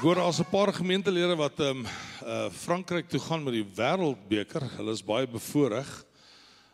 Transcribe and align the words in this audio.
Ek 0.00 0.06
hoor 0.06 0.16
daar's 0.16 0.40
'n 0.40 0.48
paar 0.48 0.72
gemeentelede 0.72 1.36
wat 1.36 1.60
ehm 1.60 1.84
um, 1.84 1.86
uh 2.24 2.48
Frankryk 2.50 3.08
toe 3.08 3.20
gaan 3.20 3.42
met 3.44 3.52
die 3.52 3.66
Wêreldbeker. 3.76 4.64
Hulle 4.76 4.92
is 4.96 5.04
baie 5.04 5.26
bevoordeel. 5.28 5.84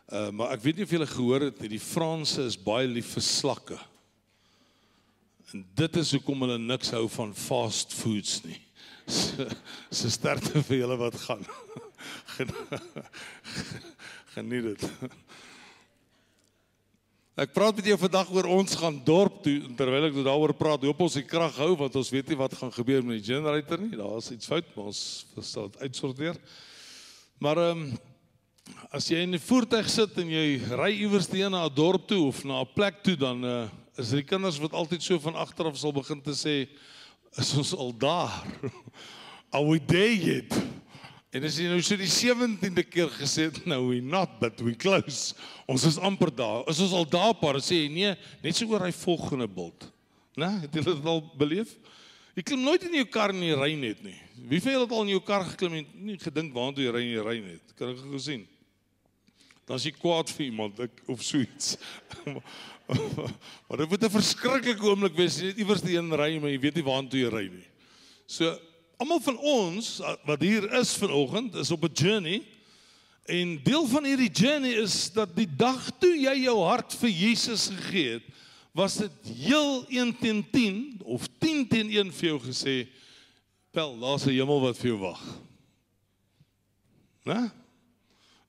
Uh 0.07 0.29
maar 0.31 0.53
ek 0.55 0.61
weet 0.61 0.75
nie 0.75 0.85
of 0.85 0.89
julle 0.89 1.07
gehoor 1.07 1.41
het 1.41 1.59
nie, 1.59 1.69
die 1.75 1.79
Franse 1.79 2.45
is 2.47 2.55
baie 2.55 2.87
lief 2.87 3.11
vir 3.17 3.21
slakke. 3.21 3.79
En 5.51 5.65
dit 5.75 5.97
is 5.97 6.11
hoekom 6.11 6.41
hulle 6.41 6.57
niks 6.57 6.89
hou 6.95 7.03
van 7.09 7.35
fast 7.35 7.93
foods 7.93 8.43
nie. 8.45 8.61
So, 9.07 9.47
so 9.91 10.09
sterkte 10.09 10.63
vir 10.63 10.77
julle 10.77 10.97
wat 10.97 11.15
gaan. 11.15 11.43
Geniet 14.35 14.63
dit. 14.63 14.89
Ek 17.37 17.51
praat 17.53 17.75
met 17.77 17.85
jou 17.85 17.95
vandag 18.01 18.29
oor 18.33 18.47
ons 18.49 18.71
gaan 18.79 18.95
dorp 19.05 19.43
toe 19.45 19.59
terwyl 19.77 20.07
ek 20.07 20.15
daaroor 20.25 20.55
praat. 20.57 20.87
Hoop 20.89 21.03
ons 21.05 21.17
die 21.19 21.21
krag 21.21 21.53
hou 21.61 21.75
want 21.77 21.93
ons 21.99 22.09
weet 22.09 22.31
nie 22.31 22.37
wat 22.39 22.55
gaan 22.57 22.71
gebeur 22.73 23.03
met 23.05 23.19
die 23.19 23.27
generator 23.27 23.77
nie. 23.77 23.93
Daar's 23.93 24.31
iets 24.33 24.49
fout, 24.49 24.71
maar 24.73 24.87
ons 24.89 25.01
sal 25.45 25.67
dit 25.69 25.83
uitsorteer. 25.83 26.39
Maar 27.37 27.61
ehm 27.61 27.83
um, 27.83 27.91
as 28.89 29.05
jy 29.11 29.21
in 29.21 29.35
'n 29.37 29.39
voertuig 29.39 29.85
sit 29.87 30.17
en 30.17 30.31
jy 30.33 30.57
ry 30.81 30.89
iewers 30.97 31.29
teen 31.29 31.51
na 31.53 31.67
'n 31.69 31.75
dorp 31.75 32.07
toe 32.07 32.25
of 32.25 32.43
na 32.43 32.65
'n 32.65 32.73
plek 32.73 33.03
toe 33.03 33.15
dan 33.15 33.45
uh, 33.45 33.69
is 34.01 34.09
die 34.17 34.25
kinders 34.25 34.57
wat 34.57 34.73
altyd 34.73 35.03
so 35.03 35.19
van 35.19 35.37
agter 35.37 35.69
af 35.69 35.77
sal 35.77 35.93
begin 35.93 36.19
te 36.21 36.33
sê 36.33 36.65
is 37.37 37.53
ons 37.53 37.75
al 37.77 37.93
daar. 37.93 38.33
Are 39.53 39.63
we 39.63 39.77
there 39.77 40.09
yet? 40.09 40.66
En 41.35 41.43
as 41.43 41.57
jy 41.59 41.67
nou 41.67 41.81
so 41.83 41.97
die 41.99 42.07
17de 42.07 42.83
keer 42.87 43.09
gesê 43.17 43.49
het 43.49 43.59
nou 43.67 43.81
we 43.89 43.99
not 43.99 44.37
but 44.39 44.61
we 44.63 44.73
close. 44.79 45.35
Ons 45.67 45.83
is 45.89 45.97
amper 45.99 46.31
daar. 46.31 46.63
Is 46.71 46.79
ons 46.85 46.95
al 46.95 47.07
daar 47.11 47.33
paar 47.35 47.59
sê 47.59 47.81
jy 47.83 47.89
nee, 47.91 48.13
net 48.43 48.55
so 48.55 48.67
oor 48.71 48.85
hy 48.87 48.93
volgende 48.95 49.49
bult. 49.51 49.89
Né? 50.39 50.49
Het 50.63 50.79
jy 50.79 50.85
dit 50.87 51.09
al 51.11 51.23
beleef? 51.35 51.73
Jy 52.37 52.45
klim 52.45 52.61
nooit 52.63 52.83
in 52.85 52.95
jou 52.99 53.07
kar 53.11 53.33
en 53.33 53.41
jy 53.43 53.57
ry 53.57 53.71
net 53.79 54.03
nie. 54.05 54.15
Wie 54.47 54.61
van 54.63 54.75
julle 54.75 54.85
het 54.85 54.93
al 54.93 55.07
in 55.07 55.15
jou 55.15 55.23
kar 55.25 55.43
geklim 55.49 55.79
en 55.79 55.89
nie 56.07 56.19
gedink 56.21 56.53
waartoe 56.55 56.85
jy 56.85 56.93
ry 56.93 57.01
en 57.03 57.11
jy 57.15 57.25
ry 57.25 57.35
net? 57.41 57.75
Kan 57.79 57.91
ek 57.91 58.03
gesien? 58.13 58.45
Dan 59.67 59.75
as 59.81 59.87
jy 59.87 59.91
kwaad 59.97 60.31
vir 60.31 60.45
iemand 60.45 60.79
ek, 60.85 61.01
of 61.11 61.25
so 61.25 61.41
iets. 61.43 61.75
maar 63.67 63.81
dit 63.81 63.89
moet 63.91 64.05
'n 64.05 64.13
verskriklike 64.13 64.85
oomblik 64.85 65.17
wees. 65.17 65.41
Jy 65.43 65.57
iewers 65.59 65.83
die 65.83 65.97
een 65.97 66.13
ry 66.13 66.37
maar 66.39 66.53
jy 66.53 66.61
weet 66.61 66.79
nie 66.79 66.85
waartoe 66.87 67.25
jy 67.25 67.33
ry 67.33 67.43
nie. 67.51 67.65
So 68.29 68.53
Almal 68.97 69.19
van 69.21 69.37
ons 69.37 69.99
uh, 70.01 70.15
wat 70.25 70.41
hier 70.41 70.65
is 70.79 70.95
vanoggend 70.97 71.55
is 71.61 71.69
op 71.71 71.83
'n 71.85 71.93
journey 71.93 72.41
en 73.25 73.59
deel 73.63 73.85
van 73.85 74.05
hierdie 74.05 74.31
journey 74.31 74.73
is 74.73 75.11
dat 75.13 75.35
die 75.35 75.49
dag 75.55 75.89
toe 75.99 76.15
jy 76.17 76.33
jou 76.47 76.57
hart 76.63 76.95
vir 76.95 77.09
Jesus 77.09 77.67
gegee 77.67 78.17
het, 78.17 78.23
was 78.71 78.95
dit 78.97 79.11
heel 79.45 79.85
1 79.89 80.17
teen 80.17 80.41
10 80.51 81.01
of 81.03 81.27
10 81.37 81.67
teen 81.67 81.91
1 81.91 82.11
vir 82.11 82.29
jou 82.29 82.39
gesê, 82.39 82.87
"Pel, 83.71 83.99
daar's 83.99 84.25
'n 84.25 84.33
hemel 84.33 84.61
wat 84.61 84.77
vir 84.77 84.87
jou 84.87 84.99
wag." 84.99 85.21
Né? 87.25 87.51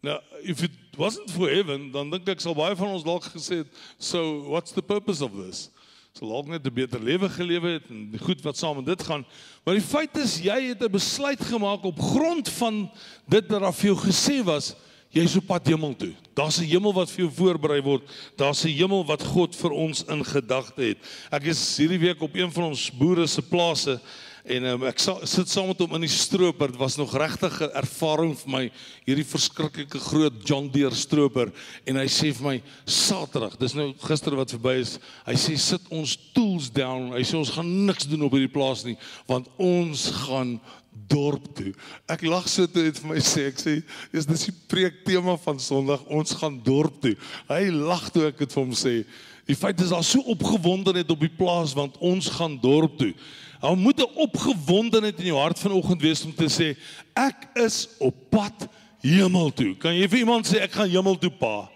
Nou, 0.01 0.21
if 0.43 0.63
it 0.63 0.73
wasn't 0.97 1.31
for 1.31 1.51
heaven, 1.51 1.91
dan 1.91 2.11
dink 2.11 2.29
ek 2.29 2.41
sal 2.41 2.55
baie 2.55 2.77
van 2.77 2.89
ons 2.89 3.05
dalk 3.05 3.25
gesê 3.25 3.57
het, 3.57 3.69
"So, 3.99 4.49
what's 4.49 4.73
the 4.73 4.83
purpose 4.83 5.25
of 5.25 5.33
this?" 5.33 5.71
Sal 6.19 6.33
dalk 6.35 6.49
net 6.51 6.67
'n 6.67 6.75
beter 6.75 6.99
lewe 6.99 7.29
gelewe 7.31 7.69
het 7.79 7.87
en 7.91 8.11
goed 8.19 8.43
wat 8.43 8.57
saam 8.57 8.77
met 8.77 8.87
dit 8.87 9.03
gaan. 9.07 9.25
Maar 9.65 9.75
die 9.75 9.87
feit 9.87 10.17
is 10.19 10.41
jy 10.43 10.75
het 10.75 10.83
'n 10.83 10.91
besluit 10.91 11.41
gemaak 11.41 11.85
op 11.85 12.01
grond 12.01 12.49
van 12.49 12.91
dit 13.29 13.47
wat 13.47 13.61
daar 13.61 13.73
vir 13.73 13.95
jou 13.95 13.99
gesê 14.03 14.43
was, 14.43 14.75
jy's 15.11 15.37
op 15.37 15.47
pad 15.47 15.67
hemel 15.67 15.95
toe. 15.97 16.15
Daar's 16.35 16.59
'n 16.59 16.67
hemel 16.67 16.93
wat 16.93 17.11
vir 17.11 17.25
jou 17.25 17.31
voorberei 17.31 17.83
word. 17.83 18.03
Daar's 18.37 18.65
'n 18.65 18.75
hemel 18.75 19.05
wat 19.07 19.23
God 19.23 19.55
vir 19.55 19.71
ons 19.71 20.05
in 20.09 20.25
gedagte 20.25 20.83
het. 20.83 20.99
Ek 21.31 21.45
is 21.45 21.77
hierdie 21.79 22.01
week 22.01 22.21
op 22.21 22.35
een 22.35 22.51
van 22.53 22.65
ons 22.65 22.91
boere 22.91 23.27
se 23.27 23.43
plase 23.43 24.01
En 24.49 24.65
um, 24.65 24.85
ek 24.89 25.01
sa, 25.03 25.13
sit 25.29 25.51
saam 25.53 25.67
met 25.69 25.81
hom 25.83 25.93
in 25.99 26.07
die 26.07 26.13
stroper. 26.13 26.71
Dit 26.73 26.81
was 26.81 26.97
nog 26.97 27.13
regtig 27.21 27.53
'n 27.61 27.75
ervaring 27.77 28.33
vir 28.33 28.51
my 28.51 28.63
hierdie 29.05 29.27
verskriklike 29.29 30.01
groot 30.01 30.41
John 30.49 30.71
Deere 30.73 30.97
stroper 30.97 31.53
en 31.85 31.97
hy 32.01 32.07
sê 32.09 32.33
vir 32.33 32.47
my 32.47 32.63
Saterdag, 32.87 33.59
dis 33.61 33.75
nou 33.75 33.93
gister 34.01 34.37
wat 34.37 34.55
verby 34.57 34.81
is. 34.81 34.99
Hy 35.27 35.37
sê 35.37 35.59
sit 35.59 35.83
ons 35.91 36.17
tools 36.33 36.71
down. 36.73 37.13
Hy 37.13 37.23
sê 37.23 37.37
ons 37.37 37.51
gaan 37.51 37.87
niks 37.87 38.09
doen 38.09 38.25
op 38.25 38.33
hierdie 38.33 38.53
plaas 38.53 38.85
nie 38.85 38.97
want 39.29 39.49
ons 39.59 40.09
gaan 40.25 40.61
dorp 41.09 41.45
toe. 41.55 41.75
Ek 42.09 42.23
lag 42.23 42.49
so 42.49 42.67
toe 42.67 42.89
het 42.89 42.99
vir 42.99 43.13
my 43.13 43.21
sê 43.21 43.49
ek 43.53 43.61
sê 43.61 43.83
is 44.13 44.27
dis 44.27 44.49
die 44.49 44.57
preek 44.69 45.05
tema 45.05 45.37
van 45.37 45.61
Sondag 45.61 46.07
ons 46.09 46.33
gaan 46.41 46.57
dorp 46.65 47.03
toe. 47.03 47.17
Hy 47.49 47.69
lag 47.69 48.09
toe 48.11 48.29
ek 48.33 48.39
dit 48.39 48.53
vir 48.53 48.65
hom 48.65 48.73
sê. 48.73 49.05
Die 49.49 49.57
feit 49.57 49.81
is 49.81 49.95
daar 49.95 50.05
so 50.05 50.21
opgewondenheid 50.29 51.09
op 51.11 51.23
die 51.25 51.33
plaas 51.33 51.73
want 51.77 51.97
ons 52.05 52.29
gaan 52.37 52.59
dorp 52.61 52.99
toe. 53.01 53.15
Daar 53.61 53.77
moet 53.77 54.01
'n 54.01 54.15
opgewondenheid 54.15 55.19
in 55.19 55.33
jou 55.33 55.39
hart 55.39 55.59
vanoggend 55.59 56.03
wees 56.03 56.25
om 56.25 56.35
te 56.35 56.49
sê 56.49 56.77
ek 57.15 57.49
is 57.55 57.89
op 57.99 58.15
pad 58.31 58.69
hemel 59.01 59.53
toe. 59.53 59.75
Kan 59.77 59.95
jy 59.95 60.09
vir 60.09 60.19
iemand 60.19 60.47
sê 60.47 60.61
ek 60.61 60.73
gaan 60.73 60.91
hemel 60.91 61.19
toe 61.19 61.31
pa? 61.31 61.71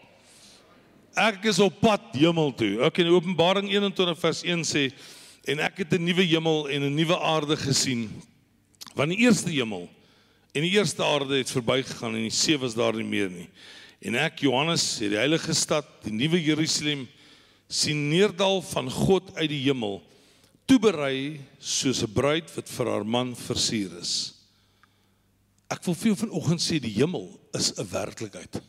Ek 1.14 1.44
is 1.44 1.58
op 1.58 1.80
pad 1.80 2.00
hemel 2.12 2.54
toe. 2.54 2.80
Ek 2.84 2.98
in 2.98 3.08
Openbaring 3.08 3.70
21 3.70 4.18
vers 4.18 4.42
1 4.42 4.64
sê 4.64 4.92
en 5.44 5.58
ek 5.58 5.78
het 5.78 5.92
'n 5.92 6.04
nuwe 6.04 6.22
hemel 6.22 6.68
en 6.68 6.82
'n 6.82 6.94
nuwe 6.94 7.18
aarde 7.18 7.56
gesien. 7.56 8.10
Want 8.94 9.10
die 9.10 9.24
eerste 9.24 9.50
hemel 9.50 9.88
en 10.52 10.62
die 10.62 10.76
eerste 10.76 11.04
aarde 11.04 11.36
het 11.36 11.50
verbygegaan 11.50 12.14
en 12.14 12.22
die 12.22 12.30
see 12.30 12.58
was 12.58 12.74
daar 12.74 12.94
nie 12.94 13.08
meer 13.08 13.30
nie. 13.30 13.48
En 14.00 14.14
ek 14.14 14.40
Johannes 14.40 14.98
het 14.98 15.10
die 15.10 15.18
heilige 15.18 15.54
stad, 15.54 15.86
die 16.04 16.12
nuwe 16.12 16.42
Jerusalem 16.42 17.08
sien 17.72 18.08
neerdal 18.10 18.60
van 18.72 18.90
God 18.92 19.32
uit 19.38 19.48
die 19.50 19.62
hemel 19.64 20.02
toeberei 20.68 21.40
soos 21.58 22.02
'n 22.02 22.12
bruid 22.12 22.48
wat 22.56 22.68
vir 22.68 22.86
haar 22.86 23.04
man 23.04 23.34
versier 23.34 23.90
is. 24.00 24.34
Ek 25.70 25.84
wil 25.84 25.94
vir 25.94 26.12
jou 26.12 26.16
vanoggend 26.26 26.60
sê 26.60 26.78
die 26.80 26.94
hemel 27.00 27.40
is 27.54 27.72
'n 27.78 27.88
werklikheid. 27.88 28.60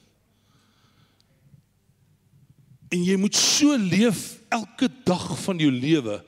En 2.91 3.03
jy 3.03 3.17
moet 3.17 3.35
so 3.35 3.75
leef 3.77 4.39
elke 4.49 4.89
dag 5.05 5.39
van 5.39 5.57
jou 5.59 5.71
lewe 5.71 6.23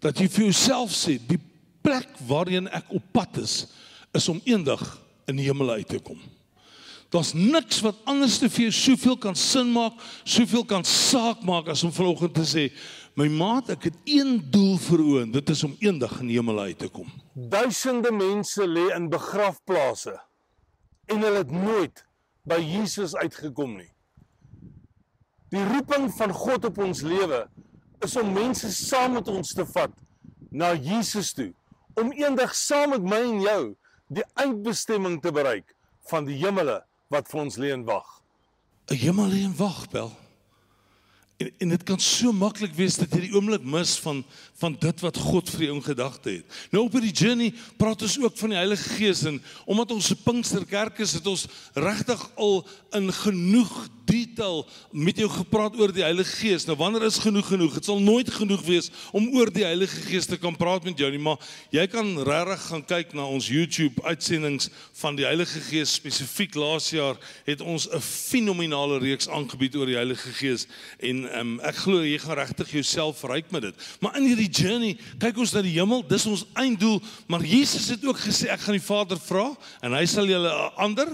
dat 0.00 0.18
jy 0.18 0.28
vir 0.28 0.44
jouself 0.44 0.90
sê 0.90 1.18
die 1.18 1.40
plek 1.82 2.08
waarheen 2.26 2.68
ek 2.68 2.90
op 2.90 3.02
pad 3.12 3.38
is 3.38 3.66
is 4.14 4.28
om 4.28 4.40
eendag 4.44 5.02
in 5.28 5.36
die 5.36 5.44
hemel 5.44 5.70
uit 5.70 5.88
te 5.88 5.98
kom. 5.98 6.18
Daar's 7.14 7.32
niks 7.32 7.80
wat 7.84 7.98
anders 8.04 8.38
te 8.42 8.50
vir 8.50 8.66
jou 8.66 8.74
soveel 8.74 9.16
kan 9.22 9.36
sin 9.38 9.70
maak, 9.72 9.98
soveel 10.24 10.64
kan 10.66 10.84
saak 10.84 11.44
maak 11.46 11.70
as 11.72 11.84
om 11.86 11.94
vanoggend 11.94 12.34
te 12.34 12.46
sê 12.46 12.70
My 13.16 13.30
maat, 13.32 13.70
ek 13.72 13.86
het 13.88 13.94
een 14.04 14.42
doel 14.52 14.74
vir 14.76 15.00
oë 15.00 15.20
en 15.24 15.30
dit 15.32 15.50
is 15.54 15.62
om 15.64 15.72
eendag 15.80 16.18
in 16.20 16.28
die 16.28 16.34
hemel 16.36 16.58
uit 16.66 16.82
te 16.82 16.90
kom. 16.92 17.08
Duisende 17.32 18.10
mense 18.12 18.66
lê 18.68 18.90
in 18.92 19.06
begrafplase 19.08 20.12
en 21.08 21.24
hulle 21.24 21.40
het 21.40 21.54
nooit 21.54 22.02
by 22.44 22.58
Jesus 22.60 23.14
uitgekom 23.16 23.78
nie. 23.78 23.88
Die 25.54 25.62
roeping 25.64 26.10
van 26.18 26.34
God 26.36 26.68
op 26.68 26.82
ons 26.84 27.00
lewe 27.06 27.46
is 28.04 28.18
om 28.20 28.34
mense 28.36 28.68
saam 28.74 29.16
met 29.16 29.32
ons 29.32 29.54
te 29.56 29.64
vat 29.72 29.96
na 30.52 30.74
Jesus 30.74 31.32
toe, 31.32 31.54
om 31.96 32.12
eendag 32.12 32.52
saam 32.52 32.92
met 32.98 33.08
my 33.14 33.22
en 33.30 33.40
jou 33.46 33.62
die 34.12 34.26
eindbestemming 34.44 35.22
te 35.24 35.32
bereik 35.32 35.72
van 36.10 36.28
die 36.28 36.36
hemele 36.42 36.82
wat 37.08 37.28
vir 37.30 37.40
ons 37.40 37.56
lê 37.56 37.72
en 37.72 37.84
wag. 37.84 38.22
'n 38.90 38.94
Hemel 38.94 39.28
lê 39.30 39.42
en 39.44 39.56
wag, 39.56 39.88
bel. 39.90 40.12
En 41.36 41.50
en 41.58 41.68
dit 41.68 41.82
kan 41.82 42.00
so 42.00 42.32
maklik 42.32 42.72
wees 42.74 42.96
dat 42.96 43.12
jy 43.12 43.26
die 43.26 43.34
oomblik 43.34 43.64
mis 43.64 43.96
van 44.00 44.24
van 44.56 44.76
dit 44.80 45.00
wat 45.04 45.16
God 45.20 45.50
vir 45.52 45.66
jou 45.66 45.74
in 45.76 45.84
gedagte 45.84 46.30
het. 46.30 46.46
Nou 46.72 46.86
op 46.86 46.96
hierdie 46.96 47.12
journey 47.12 47.52
praat 47.76 48.02
ons 48.02 48.16
ook 48.22 48.38
van 48.40 48.54
die 48.54 48.56
Heilige 48.58 48.94
Gees 48.96 49.24
en 49.28 49.42
omdat 49.66 49.92
ons 49.92 50.10
'n 50.10 50.22
Pinksterkerk 50.24 50.98
is, 50.98 51.12
het 51.12 51.26
ons 51.26 51.46
regtig 51.74 52.30
al 52.36 52.66
in 52.92 53.12
genoeg 53.12 53.88
detail 54.06 54.64
met 54.90 55.18
jou 55.18 55.28
gepraat 55.30 55.76
oor 55.78 55.92
die 55.94 56.04
Heilige 56.04 56.36
Gees. 56.40 56.66
Nou 56.66 56.76
wanneer 56.78 57.06
is 57.08 57.18
genoeg 57.22 57.48
genoeg? 57.50 57.74
Dit 57.78 57.88
sal 57.88 58.00
nooit 58.02 58.30
genoeg 58.32 58.62
wees 58.66 58.90
om 59.12 59.28
oor 59.36 59.50
die 59.52 59.66
Heilige 59.66 60.00
Gees 60.06 60.28
te 60.30 60.38
kan 60.40 60.56
praat 60.56 60.86
met 60.86 60.98
jou 60.98 61.10
nie, 61.10 61.20
maar 61.22 61.42
jy 61.74 61.86
kan 61.90 62.12
regtig 62.26 62.64
gaan 62.70 62.84
kyk 62.86 63.14
na 63.16 63.26
ons 63.26 63.48
YouTube 63.50 64.02
uitsendings 64.06 64.70
van 65.00 65.18
die 65.18 65.26
Heilige 65.26 65.60
Gees 65.68 65.96
spesifiek 65.98 66.54
laas 66.58 66.88
jaar 66.94 67.18
het 67.46 67.60
ons 67.60 67.88
'n 67.90 68.00
fenominale 68.00 68.98
reeks 69.02 69.28
aangebied 69.28 69.76
oor 69.76 69.86
die 69.86 69.98
Heilige 69.98 70.32
Gees 70.32 70.66
en 70.98 71.24
um, 71.38 71.60
ek 71.60 71.76
glo 71.84 72.02
jy 72.02 72.18
gaan 72.18 72.38
regtig 72.38 72.70
jouself 72.70 73.18
verryk 73.20 73.50
met 73.50 73.62
dit. 73.62 73.74
Maar 74.00 74.16
in 74.16 74.26
hierdie 74.30 74.50
journey 74.50 74.96
kyk 75.18 75.38
ons 75.38 75.52
na 75.52 75.62
die 75.62 75.76
hemel, 75.78 76.04
dis 76.06 76.26
ons 76.26 76.46
einddoel, 76.54 77.00
maar 77.26 77.42
Jesus 77.44 77.88
het 77.88 78.04
ook 78.04 78.18
gesê 78.18 78.50
ek 78.52 78.60
gaan 78.60 78.78
die 78.78 78.86
Vader 78.86 79.18
vra 79.18 79.56
en 79.82 79.92
hy 79.92 80.04
sal 80.06 80.26
julle 80.26 80.50
'n 80.50 80.72
ander 80.76 81.08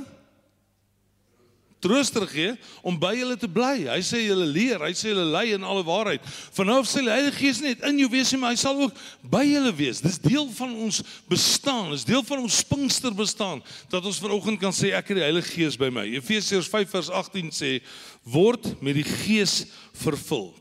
trooster 1.83 2.25
gee 2.31 2.53
om 2.87 2.97
by 3.01 3.13
julle 3.19 3.37
te 3.41 3.49
bly. 3.51 3.89
Hy 3.91 3.99
sê 4.07 4.23
julle 4.23 4.47
leer, 4.47 4.83
hy 4.87 4.93
sê 4.97 5.11
julle 5.11 5.27
lei 5.33 5.53
in 5.57 5.67
alle 5.67 5.83
waarheid. 5.87 6.25
Vanaf 6.55 6.87
sê 6.91 7.03
die 7.03 7.13
Heilige 7.13 7.41
Gees 7.41 7.61
net 7.65 7.83
in 7.89 7.99
jou 8.03 8.09
wees, 8.13 8.33
maar 8.39 8.55
hy 8.55 8.61
sal 8.63 8.79
ook 8.87 9.03
by 9.35 9.43
julle 9.49 9.75
wees. 9.79 10.03
Dis 10.05 10.21
deel 10.23 10.47
van 10.57 10.73
ons 10.87 11.03
bestaan, 11.31 11.91
dis 11.95 12.07
deel 12.09 12.25
van 12.29 12.45
ons 12.47 12.63
Pinkster 12.73 13.15
bestaan 13.17 13.61
dat 13.93 14.07
ons 14.07 14.23
vanoggend 14.23 14.63
kan 14.63 14.75
sê 14.77 14.95
ek 14.97 15.13
het 15.13 15.21
die 15.21 15.27
Heilige 15.27 15.53
Gees 15.57 15.79
by 15.81 15.91
my. 15.93 16.07
Efesiërs 16.23 16.71
5 16.71 16.97
vers 16.97 17.13
18 17.23 17.53
sê 17.55 17.77
word 18.23 18.75
met 18.81 18.97
die 19.01 19.07
Gees 19.07 19.65
vervul. 20.05 20.53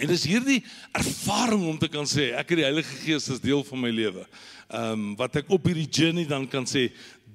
En 0.00 0.08
dis 0.08 0.24
hierdie 0.24 0.62
ervaring 0.96 1.66
om 1.68 1.76
te 1.78 1.88
kan 1.92 2.06
sê 2.08 2.30
ek 2.32 2.54
het 2.54 2.62
die 2.62 2.68
Heilige 2.68 2.94
Gees 3.02 3.28
as 3.32 3.42
deel 3.42 3.60
van 3.66 3.80
my 3.82 3.90
lewe. 3.92 4.24
Ehm 4.72 4.92
um, 4.92 5.08
wat 5.20 5.36
ek 5.36 5.50
op 5.52 5.66
hierdie 5.68 5.88
journey 5.90 6.24
dan 6.24 6.46
kan 6.48 6.64
sê 6.64 6.86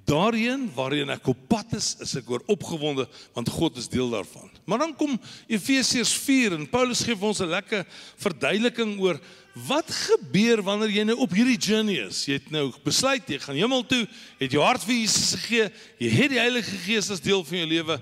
daarheen 0.08 0.70
waarheen 0.76 1.12
ek 1.12 1.28
op 1.28 1.40
pad 1.52 1.74
is, 1.76 1.92
is 2.04 2.16
ek 2.20 2.30
oor 2.32 2.44
opgewonde 2.48 3.08
want 3.36 3.50
God 3.52 3.78
is 3.80 3.90
deel 3.92 4.10
daarvan. 4.14 4.48
Maar 4.66 4.86
dan 4.86 4.96
kom 4.96 5.18
Efesiërs 5.52 6.14
4 6.24 6.56
en 6.56 6.70
Paulus 6.72 7.04
gee 7.04 7.18
ons 7.20 7.42
'n 7.44 7.52
lekker 7.52 7.86
verduideliking 8.16 8.96
oor 9.04 9.20
wat 9.68 9.92
gebeur 9.92 10.62
wanneer 10.64 10.90
jy 10.90 11.04
nou 11.04 11.18
op 11.18 11.34
hierdie 11.34 11.58
journey 11.58 12.00
is. 12.08 12.26
Jy 12.26 12.34
het 12.34 12.52
nou 12.52 12.72
besluit 12.84 13.28
jy 13.28 13.40
gaan 13.40 13.56
hemel 13.56 13.86
toe, 13.86 14.08
het 14.40 14.52
jou 14.52 14.64
hart 14.64 14.84
vir 14.84 14.96
Jesus 14.96 15.34
gegee, 15.36 15.72
jy 16.00 16.10
het 16.10 16.30
die 16.30 16.40
Heilige 16.40 16.78
Gees 16.86 17.10
as 17.12 17.22
deel 17.22 17.44
van 17.44 17.58
jou 17.58 17.68
lewe. 17.68 18.00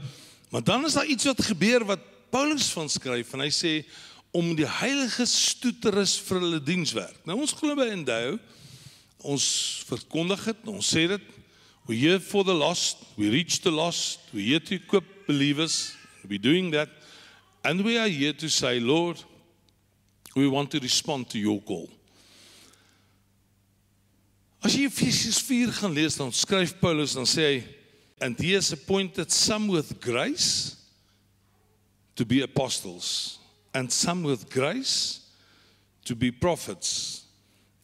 Maar 0.51 0.63
dan 0.63 0.85
is 0.85 0.93
daar 0.93 1.05
iets 1.05 1.25
wat 1.25 1.41
gebeur 1.41 1.85
wat 1.85 1.99
Paulus 2.29 2.69
van 2.69 2.89
skryf 2.89 3.33
en 3.33 3.39
hy 3.39 3.49
sê 3.49 3.85
om 4.31 4.55
die 4.55 4.67
te 5.81 5.89
rus 5.89 6.19
vir 6.19 6.39
hulle 6.39 6.59
dienswerk. 6.59 7.17
Nou 7.25 7.39
ons 7.39 7.53
glo 7.53 7.75
by 7.75 7.87
Endow 7.87 8.37
ons 9.25 9.45
verkondig 9.89 10.43
dit, 10.45 10.67
ons 10.69 10.85
sê 10.85 11.07
dit, 11.09 11.34
we 11.87 11.97
here 11.97 12.19
for 12.19 12.43
the 12.43 12.53
lost, 12.53 12.97
we 13.17 13.29
reach 13.29 13.61
the 13.61 13.71
lost, 13.71 14.19
We're 14.33 14.45
here 14.45 14.59
to 14.59 14.75
equip 14.75 15.27
believers, 15.27 15.95
We're 16.27 16.39
doing 16.39 16.71
that 16.71 16.89
and 17.63 17.83
we 17.83 17.97
are 17.97 18.07
here 18.07 18.33
to 18.33 18.49
say 18.49 18.79
Lord, 18.79 19.23
we 20.35 20.47
want 20.47 20.71
to 20.71 20.79
respond 20.79 21.29
to 21.29 21.39
your 21.39 21.59
call. 21.61 21.89
As 24.63 24.75
jy 24.75 24.87
Efesiërs 24.89 25.39
4 25.45 25.73
gaan 25.79 25.93
lees 25.93 26.17
dan 26.17 26.33
skryf 26.33 26.73
Paulus 26.81 27.13
dan 27.13 27.25
sê 27.29 27.45
hy 27.45 27.57
and 28.21 28.39
he 28.39 28.53
has 28.53 28.71
appointed 28.71 29.31
some 29.31 29.67
with 29.67 29.99
grace 30.01 30.77
to 32.15 32.25
be 32.25 32.41
apostles 32.41 33.39
and 33.75 33.91
some 33.91 34.23
with 34.23 34.49
grace 34.49 35.25
to 36.05 36.15
be 36.15 36.31
prophets, 36.31 37.25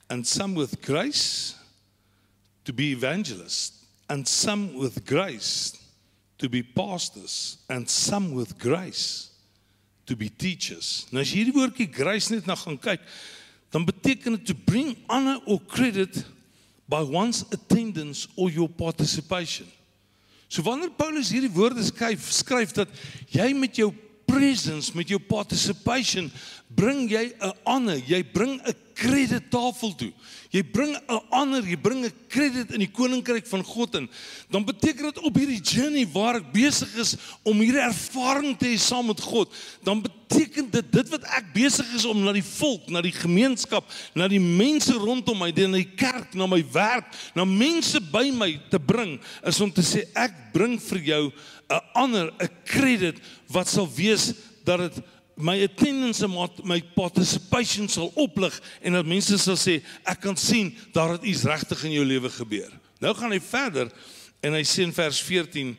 and 0.09 0.25
some 0.25 0.55
with 0.55 0.81
grace 0.81 1.55
to 2.63 2.71
be 2.71 2.91
evangelists, 2.91 3.80
and 4.11 4.27
some 4.27 4.75
with 4.75 5.05
grace 5.05 5.79
to 6.37 6.49
be 6.49 6.61
pastors, 6.61 7.59
and 7.69 7.89
some 7.89 8.33
with 8.33 8.57
grace 8.59 9.29
to 10.05 10.17
be 10.17 10.27
teachers. 10.27 11.05
Nou 11.13 11.23
as 11.23 11.31
hierdie 11.31 11.53
woordjie 11.55 11.87
grace 11.87 12.27
net 12.33 12.49
na 12.49 12.57
gaan 12.59 12.75
kyk, 12.81 12.99
dan 13.71 13.85
beteken 13.87 14.35
dit 14.35 14.49
to 14.49 14.55
bring 14.67 14.97
honor 15.07 15.39
or 15.47 15.61
credit 15.63 16.25
by 16.91 16.99
one's 16.99 17.45
attendance 17.55 18.27
or 18.35 18.51
your 18.51 18.67
participation. 18.67 19.69
So 20.51 20.65
wanneer 20.65 20.91
Paulus 20.97 21.31
hierdie 21.31 21.53
woorde 21.55 21.85
skryf, 21.87 22.27
skryf 22.35 22.75
dat 22.75 22.91
jy 23.31 23.53
met 23.55 23.79
jou 23.79 23.93
presence 24.27 24.91
met 24.95 25.07
jou 25.07 25.19
participation 25.23 26.27
bring 26.67 27.07
jy 27.07 27.31
'n 27.31 27.53
honor, 27.63 27.95
jy 27.95 28.23
bring 28.23 28.59
'n 28.59 28.75
credit 28.93 29.49
tafel 29.51 29.95
toe. 29.95 30.11
Jy 30.51 30.63
bring 30.67 30.95
'n 30.95 31.19
honor, 31.29 31.63
jy 31.63 31.77
bring 31.77 32.05
'n 32.05 32.13
credit 32.27 32.71
in 32.71 32.79
die 32.79 32.91
koninkryk 32.91 33.47
van 33.47 33.63
God 33.63 33.95
in. 33.95 34.09
Dan 34.49 34.65
beteken 34.65 35.03
dit 35.03 35.19
op 35.19 35.35
hierdie 35.35 35.61
journey 35.61 36.07
waar 36.11 36.35
ek 36.35 36.51
besig 36.51 36.95
is 36.95 37.15
om 37.43 37.59
hierdie 37.59 37.81
ervaring 37.81 38.57
te 38.57 38.67
hê 38.67 38.77
saam 38.77 39.07
met 39.07 39.21
God, 39.21 39.53
dan 39.83 40.01
beteken 40.01 40.69
dit 40.69 40.91
dit 40.91 41.09
wat 41.09 41.23
ek 41.23 41.53
besig 41.53 41.93
is 41.95 42.05
om 42.05 42.23
na 42.23 42.31
die 42.31 42.43
volk, 42.43 42.89
na 42.89 43.01
die 43.01 43.15
gemeenskap, 43.15 43.83
na 44.13 44.27
die 44.27 44.39
mense 44.39 44.93
rondom 44.93 45.37
my, 45.37 45.51
na 45.51 45.77
die 45.77 45.95
kerk, 45.95 46.33
na 46.33 46.47
my 46.47 46.63
werk, 46.71 47.05
na 47.33 47.45
mense 47.45 47.99
by 48.11 48.31
my 48.31 48.59
te 48.69 48.79
bring, 48.79 49.19
is 49.43 49.61
om 49.61 49.71
te 49.71 49.81
sê 49.81 50.03
ek 50.15 50.53
bring 50.53 50.79
vir 50.79 50.99
jou 50.99 51.31
'n 51.69 51.81
honor, 51.95 52.31
'n 52.39 52.49
credit 52.65 53.15
wat 53.47 53.67
sal 53.67 53.87
wees 53.87 54.33
dat 54.65 54.79
dit 54.79 55.03
my 55.35 55.55
attendance 55.63 56.21
en 56.21 56.31
my 56.63 56.81
participation 56.95 57.87
sal 57.87 58.11
oplig 58.15 58.55
en 58.81 58.93
dat 58.93 59.07
mense 59.07 59.37
sal 59.41 59.57
sê 59.59 59.79
ek 60.03 60.21
kan 60.25 60.37
sien 60.37 60.73
daar 60.93 61.15
het 61.15 61.23
iets 61.27 61.45
regtig 61.47 61.85
in 61.87 61.95
jou 61.95 62.05
lewe 62.05 62.29
gebeur. 62.29 62.71
Nou 63.01 63.13
gaan 63.17 63.33
hy 63.33 63.39
verder 63.43 63.91
en 64.43 64.53
hy 64.57 64.63
sê 64.67 64.85
in 64.85 64.93
vers 64.95 65.21
14 65.23 65.77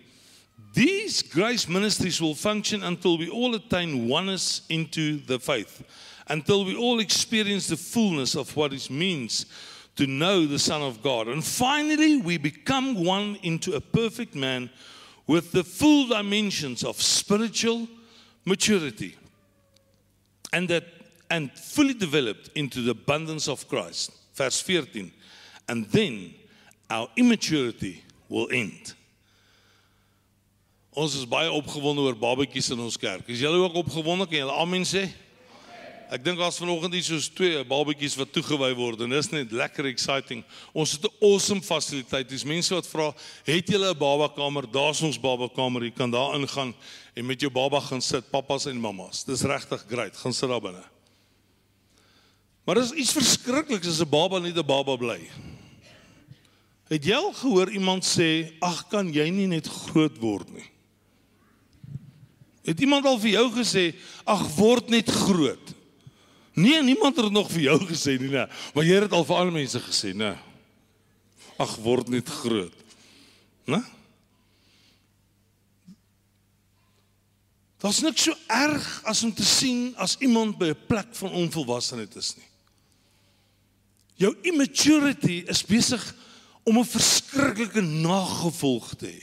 These 0.75 1.23
grace 1.29 1.69
ministries 1.69 2.19
will 2.21 2.35
function 2.35 2.83
until 2.83 3.19
we 3.19 3.29
all 3.29 3.55
attain 3.55 4.09
oneness 4.09 4.63
into 4.69 5.21
the 5.27 5.39
faith 5.39 5.83
until 6.29 6.65
we 6.65 6.75
all 6.75 7.01
experience 7.01 7.67
the 7.67 7.77
fullness 7.77 8.35
of 8.35 8.57
what 8.57 8.73
it 8.73 8.89
means 8.89 9.45
to 9.97 10.07
know 10.07 10.47
the 10.47 10.59
son 10.59 10.81
of 10.81 11.03
God 11.03 11.29
and 11.29 11.45
finally 11.45 12.17
we 12.17 12.39
become 12.39 13.05
one 13.05 13.37
into 13.43 13.75
a 13.75 13.81
perfect 13.81 14.35
man 14.35 14.71
with 15.27 15.53
the 15.53 15.65
full 15.65 16.09
dimensions 16.09 16.85
of 16.85 17.01
spiritual 17.03 17.87
maturity 18.47 19.17
and 20.53 20.69
that 20.69 20.85
and 21.31 21.51
fully 21.53 21.95
developed 21.95 22.51
into 22.55 22.83
the 22.83 22.91
abundance 22.91 23.49
of 23.49 23.67
Christ. 23.67 24.13
Verse 24.35 24.61
14. 24.61 25.11
And 25.69 25.87
then 25.87 26.35
our 26.91 27.09
immaturity 27.17 28.05
will 28.29 28.49
end. 28.53 28.93
Ons 30.93 31.15
is 31.17 31.25
baie 31.25 31.49
opgewonde 31.49 32.05
oor 32.05 32.15
babatjies 32.15 32.69
in 32.71 32.81
ons 32.85 32.99
kerk. 33.01 33.25
Is 33.33 33.41
julle 33.41 33.63
ook 33.65 33.79
opgewonde? 33.81 34.27
Kan 34.29 34.43
julle 34.43 34.59
amen 34.61 34.85
sê? 34.85 35.07
Ek 36.13 36.21
dink 36.21 36.37
daar's 36.37 36.59
vanoggend 36.61 36.93
iets 36.99 37.09
soos 37.09 37.27
twee 37.33 37.63
babatjies 37.65 38.19
wat 38.21 38.35
toegewy 38.35 38.75
word 38.77 39.01
en 39.01 39.15
dis 39.15 39.31
net 39.33 39.53
lekker 39.57 39.87
exciting. 39.89 40.43
Ons 40.77 40.93
het 40.93 41.07
'n 41.09 41.25
awesome 41.25 41.63
fasiliteit. 41.65 42.29
Dis 42.29 42.45
mense 42.45 42.75
wat 42.75 42.87
vra, 42.87 43.15
"Het 43.45 43.67
julle 43.67 43.95
'n 43.95 43.99
babakamer?" 43.99 44.71
Daar's 44.71 45.01
ons 45.01 45.19
babakamer. 45.19 45.85
Jy 45.85 45.91
kan 45.91 46.11
daar 46.11 46.35
ingaan 46.35 46.75
en 47.15 47.27
met 47.27 47.41
jou 47.41 47.51
baba 47.51 47.81
gaan 47.81 48.03
sit, 48.03 48.31
pappas 48.31 48.67
en 48.67 48.81
mammas. 48.81 49.25
Dis 49.25 49.43
regtig 49.43 49.85
great. 49.89 50.17
Gaan 50.17 50.33
sit 50.33 50.49
daar 50.49 50.61
binne. 50.61 50.85
Maar 52.65 52.75
dis 52.75 52.93
iets 52.93 53.13
verskrikliks 53.13 53.89
as 53.89 54.01
'n 54.01 54.09
baba 54.09 54.39
nie 54.39 54.53
'n 54.53 54.67
baba 54.67 54.97
bly. 54.97 55.31
Het 56.89 57.05
jy 57.05 57.15
al 57.15 57.33
gehoor 57.33 57.71
iemand 57.71 58.05
sê, 58.05 58.53
"Ag, 58.61 58.89
kan 58.89 59.13
jy 59.13 59.31
nie 59.31 59.47
net 59.47 59.67
groot 59.67 60.19
word 60.19 60.53
nie?" 60.53 60.71
Het 62.65 62.81
iemand 62.81 63.07
al 63.07 63.19
vir 63.19 63.31
jou 63.31 63.51
gesê, 63.51 63.95
"Ag, 64.27 64.47
word 64.57 64.91
net 64.91 65.09
groot." 65.09 65.81
Nee, 66.53 66.83
niemand 66.83 67.17
het 67.17 67.33
nog 67.33 67.51
vir 67.51 67.61
jou 67.71 67.79
gesê 67.89 68.19
nie, 68.21 68.29
nee. 68.29 68.47
Maar 68.75 68.85
jy 68.85 68.95
het 68.99 69.09
dit 69.09 69.17
al 69.17 69.25
vir 69.25 69.37
ander 69.37 69.55
mense 69.57 69.81
gesê, 69.81 70.13
nee. 70.17 70.35
Ag, 71.61 71.77
word 71.85 72.11
net 72.13 72.29
groot. 72.29 72.77
Né? 73.65 73.81
Dit 77.83 77.91
is 77.91 78.03
net 78.05 78.19
so 78.21 78.35
erg 78.47 78.87
as 79.11 79.23
om 79.27 79.33
te 79.35 79.47
sien 79.47 79.91
as 79.99 80.17
iemand 80.23 80.59
by 80.59 80.71
'n 80.71 80.87
plek 80.87 81.15
van 81.19 81.33
onvolwassenheid 81.33 82.17
is 82.17 82.37
nie. 82.37 82.51
Jou 84.15 84.37
immaturity 84.43 85.43
is 85.47 85.65
besig 85.65 86.15
om 86.63 86.79
'n 86.79 86.85
verskriklike 86.85 87.81
nagevolg 87.81 88.95
te 88.95 89.07
hê. 89.07 89.23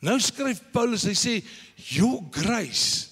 Nou 0.00 0.20
skryf 0.20 0.60
Paulus, 0.72 1.02
hy 1.02 1.14
sê 1.14 1.44
your 1.74 2.22
grace 2.30 3.11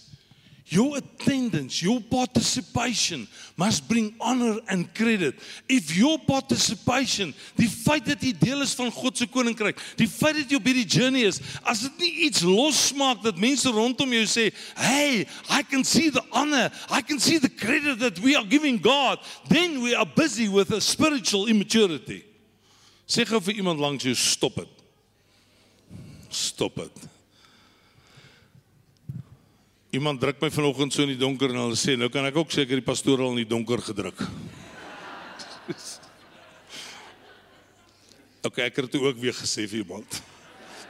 Your 0.71 0.99
attendance, 0.99 1.83
your 1.83 2.01
participation 2.01 3.27
must 3.57 3.89
bring 3.89 4.15
honor 4.21 4.61
and 4.69 4.95
credit. 4.95 5.35
If 5.69 5.97
your 5.97 6.17
participation, 6.17 7.35
die 7.59 7.67
feit 7.67 8.07
dat 8.07 8.23
jy 8.23 8.31
deel 8.39 8.63
is 8.63 8.77
van 8.79 8.93
God 8.95 9.19
se 9.19 9.27
koninkryk, 9.27 9.83
die 9.99 10.07
feit 10.07 10.39
dat 10.39 10.47
jy 10.55 10.61
op 10.61 10.71
hierdie 10.71 10.87
journey 10.87 11.25
is, 11.27 11.41
as 11.67 11.83
dit 11.89 11.99
nie 12.05 12.13
iets 12.29 12.47
losmaak 12.47 13.19
dat 13.27 13.43
mense 13.43 13.67
rondom 13.75 14.15
jou 14.15 14.23
sê, 14.31 14.53
"Hey, 14.79 15.27
I 15.51 15.65
can 15.65 15.83
see 15.83 16.09
the 16.09 16.23
honor, 16.31 16.71
I 16.89 17.03
can 17.03 17.19
see 17.19 17.39
the 17.39 17.51
credit 17.51 17.99
that 17.99 18.21
we 18.21 18.37
are 18.37 18.47
giving 18.47 18.79
God," 18.79 19.19
then 19.49 19.83
we 19.83 19.93
are 19.97 20.07
busy 20.07 20.47
with 20.47 20.71
a 20.71 20.81
spiritual 20.81 21.49
immaturity. 21.49 22.23
Sê 23.09 23.27
gou 23.27 23.41
vir 23.41 23.57
iemand 23.57 23.81
langs 23.81 24.05
jou, 24.05 24.15
stop 24.15 24.55
dit. 24.55 24.69
Stop 26.31 26.77
dit. 26.77 27.11
Iemand 29.91 30.21
druk 30.23 30.39
my 30.39 30.47
vanoggend 30.55 30.95
so 30.95 31.03
in 31.03 31.17
die 31.17 31.19
donker 31.19 31.51
en 31.51 31.65
hulle 31.65 31.79
sê 31.79 31.97
nou 31.99 32.07
kan 32.15 32.23
ek 32.29 32.37
ook 32.39 32.53
seker 32.55 32.79
die 32.79 32.87
pastoor 32.87 33.25
al 33.25 33.33
in 33.35 33.41
die 33.43 33.51
donker 33.51 33.81
gedruk. 33.83 34.21
OK, 38.47 38.61
ek 38.63 38.77
het 38.79 38.93
dit 38.93 39.03
ook 39.03 39.19
weer 39.19 39.35
gesê 39.35 39.67
vir 39.67 39.83
iemand. 39.83 40.07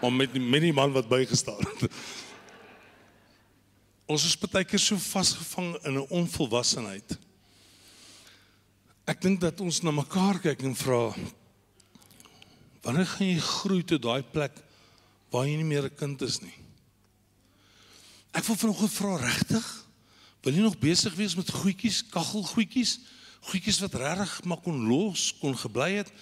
Maar 0.03 0.13
met 0.13 0.37
met 0.37 0.63
die 0.67 0.77
man 0.77 0.93
wat 0.93 1.09
bygestaan 1.09 1.65
het. 1.65 1.89
Ons 4.13 4.29
is 4.29 4.37
baie 4.43 4.69
keer 4.69 4.83
so 4.83 5.01
vasgevang 5.01 5.81
in 5.87 5.97
'n 5.97 6.07
onvolwassenheid. 6.21 7.17
Ek 9.09 9.21
dink 9.23 9.41
dat 9.41 9.61
ons 9.61 9.83
na 9.83 9.91
mekaar 9.91 10.41
kyk 10.45 10.63
en 10.63 10.77
vra 10.77 11.15
wanneer 12.85 13.07
gaan 13.07 13.27
jy 13.27 13.41
groei 13.41 13.85
tot 13.85 14.03
daai 14.03 14.23
plek 14.23 14.53
waar 15.33 15.47
jy 15.47 15.57
nie 15.57 15.71
meer 15.73 15.85
'n 15.89 15.97
kind 15.97 16.23
is 16.23 16.41
nie? 16.41 16.60
Ek 18.31 18.45
wil 18.47 18.57
vanoggend 18.57 18.93
vra 18.95 19.17
regtig, 19.17 19.67
wil 20.45 20.55
jy 20.55 20.63
nog 20.63 20.79
besig 20.79 21.15
wees 21.19 21.35
met 21.35 21.51
goedjies, 21.51 22.05
kaggelgoedjies, 22.15 22.99
goedjies 23.51 23.81
wat 23.83 23.97
regtig 23.99 24.45
maar 24.45 24.61
kon 24.63 24.87
los, 24.87 25.31
kon 25.41 25.57
gebly 25.59 25.97
het 25.99 26.13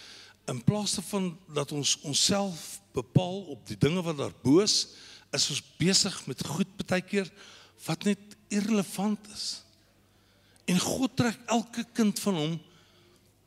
in 0.48 0.62
plaas 0.64 0.94
daarvan 0.96 1.32
dat 1.52 1.72
ons 1.76 1.98
onsself 2.08 2.80
bepaal 2.96 3.42
op 3.52 3.66
die 3.68 3.76
dinge 3.76 4.02
wat 4.02 4.16
daar 4.16 4.34
bo 4.42 4.62
is, 4.64 4.94
is 5.36 5.50
ons 5.52 5.62
besig 5.76 6.14
met 6.26 6.46
goed 6.46 6.70
baie 6.80 7.04
keer 7.04 7.28
wat 7.84 8.06
net 8.08 8.36
irrelevant 8.48 9.28
is. 9.34 9.60
En 10.68 10.80
God 10.80 11.16
trek 11.16 11.36
elke 11.52 11.84
kind 11.92 12.16
van 12.24 12.40
hom 12.40 12.54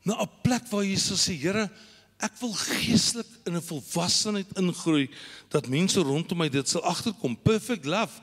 na 0.06 0.22
'n 0.22 0.30
plek 0.42 0.70
waar 0.70 0.84
jy 0.84 0.96
sal 0.96 1.18
sê, 1.18 1.34
Here, 1.34 1.70
ek 2.18 2.38
wil 2.40 2.52
geestelik 2.52 3.26
in 3.46 3.56
'n 3.56 3.62
volwassenheid 3.62 4.58
ingroei 4.58 5.10
dat 5.48 5.66
mense 5.66 6.00
rondom 6.00 6.38
my 6.38 6.48
dit 6.48 6.68
sal 6.68 6.82
agterkom. 6.82 7.36
Perfect 7.36 7.84
love 7.84 8.22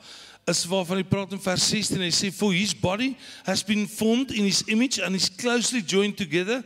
is 0.58 0.66
waarvan 0.72 0.98
hy 0.98 1.04
praat 1.04 1.34
in 1.36 1.42
vers 1.42 1.64
16. 1.70 2.02
Hy 2.02 2.10
sê 2.16 2.32
for 2.34 2.54
his 2.54 2.74
body 2.74 3.18
has 3.46 3.62
been 3.62 3.86
formed 3.88 4.32
in 4.32 4.46
his 4.46 4.64
image 4.68 4.98
and 5.00 5.16
is 5.16 5.30
closely 5.30 5.82
joined 5.82 6.18
together 6.18 6.64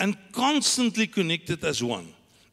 and 0.00 0.16
constantly 0.32 1.06
connected 1.06 1.64
as 1.64 1.82
one. 1.82 2.08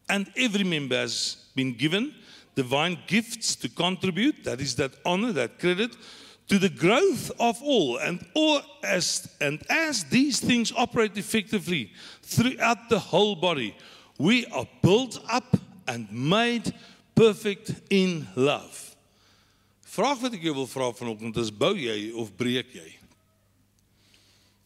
And 0.09 0.31
every 0.35 0.63
member 0.63 0.97
has 0.97 1.37
been 1.55 1.73
given 1.73 2.13
divine 2.55 2.97
gifts 3.07 3.55
to 3.57 3.69
contribute, 3.69 4.43
that 4.43 4.61
is 4.61 4.75
that 4.75 4.91
honor, 5.05 5.31
that 5.31 5.59
credit 5.59 5.95
to 6.47 6.59
the 6.59 6.69
growth 6.69 7.31
of 7.39 7.61
all 7.63 7.97
and 7.97 8.25
all 8.33 8.61
as 8.83 9.29
and 9.39 9.63
as 9.69 10.03
these 10.05 10.39
things 10.39 10.73
operate 10.75 11.17
effectively 11.17 11.91
throughout 12.21 12.89
the 12.89 12.99
whole 12.99 13.35
body 13.35 13.75
we 14.17 14.45
are 14.47 14.67
built 14.81 15.19
up 15.29 15.55
and 15.87 16.11
made 16.11 16.73
perfect 17.15 17.71
in 17.89 18.27
love 18.35 18.92
vraag 19.93 20.23
wat 20.23 20.33
ek 20.33 20.47
jou 20.47 20.55
wil 20.57 20.69
vra 20.69 20.89
vanoggend 20.97 21.37
is 21.37 21.51
bou 21.53 21.73
jy 21.77 22.11
of 22.17 22.33
breek 22.37 22.73
jy? 22.73 22.89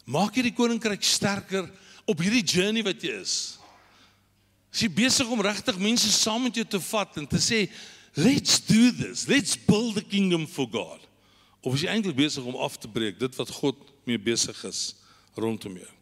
Maak 0.08 0.38
jy 0.40 0.48
die 0.48 0.56
koninkryk 0.56 1.04
sterker 1.04 1.68
op 2.08 2.22
hierdie 2.24 2.46
journey 2.46 2.84
wat 2.86 3.04
jy 3.04 3.18
is? 3.20 3.58
Is 4.72 4.86
jy 4.86 4.92
besig 4.94 5.28
om 5.32 5.44
regtig 5.44 5.80
mense 5.82 6.12
saam 6.16 6.48
met 6.48 6.56
jou 6.56 6.66
te 6.68 6.80
vat 6.80 7.20
en 7.20 7.28
te 7.28 7.42
sê 7.44 7.66
let's 8.18 8.62
do 8.64 8.92
this. 8.96 9.28
Let's 9.28 9.58
build 9.58 9.96
the 10.00 10.06
kingdom 10.06 10.48
for 10.48 10.68
god. 10.72 11.04
Of 11.62 11.76
is 11.76 11.84
jy 11.84 11.92
eintlik 11.92 12.18
besig 12.18 12.46
om 12.48 12.56
af 12.64 12.78
te 12.80 12.88
breek 12.88 13.20
dit 13.20 13.40
wat 13.40 13.52
God 13.60 13.80
mee 14.08 14.22
besig 14.22 14.58
is 14.70 14.96
rondom 15.36 15.76
jou? 15.78 15.94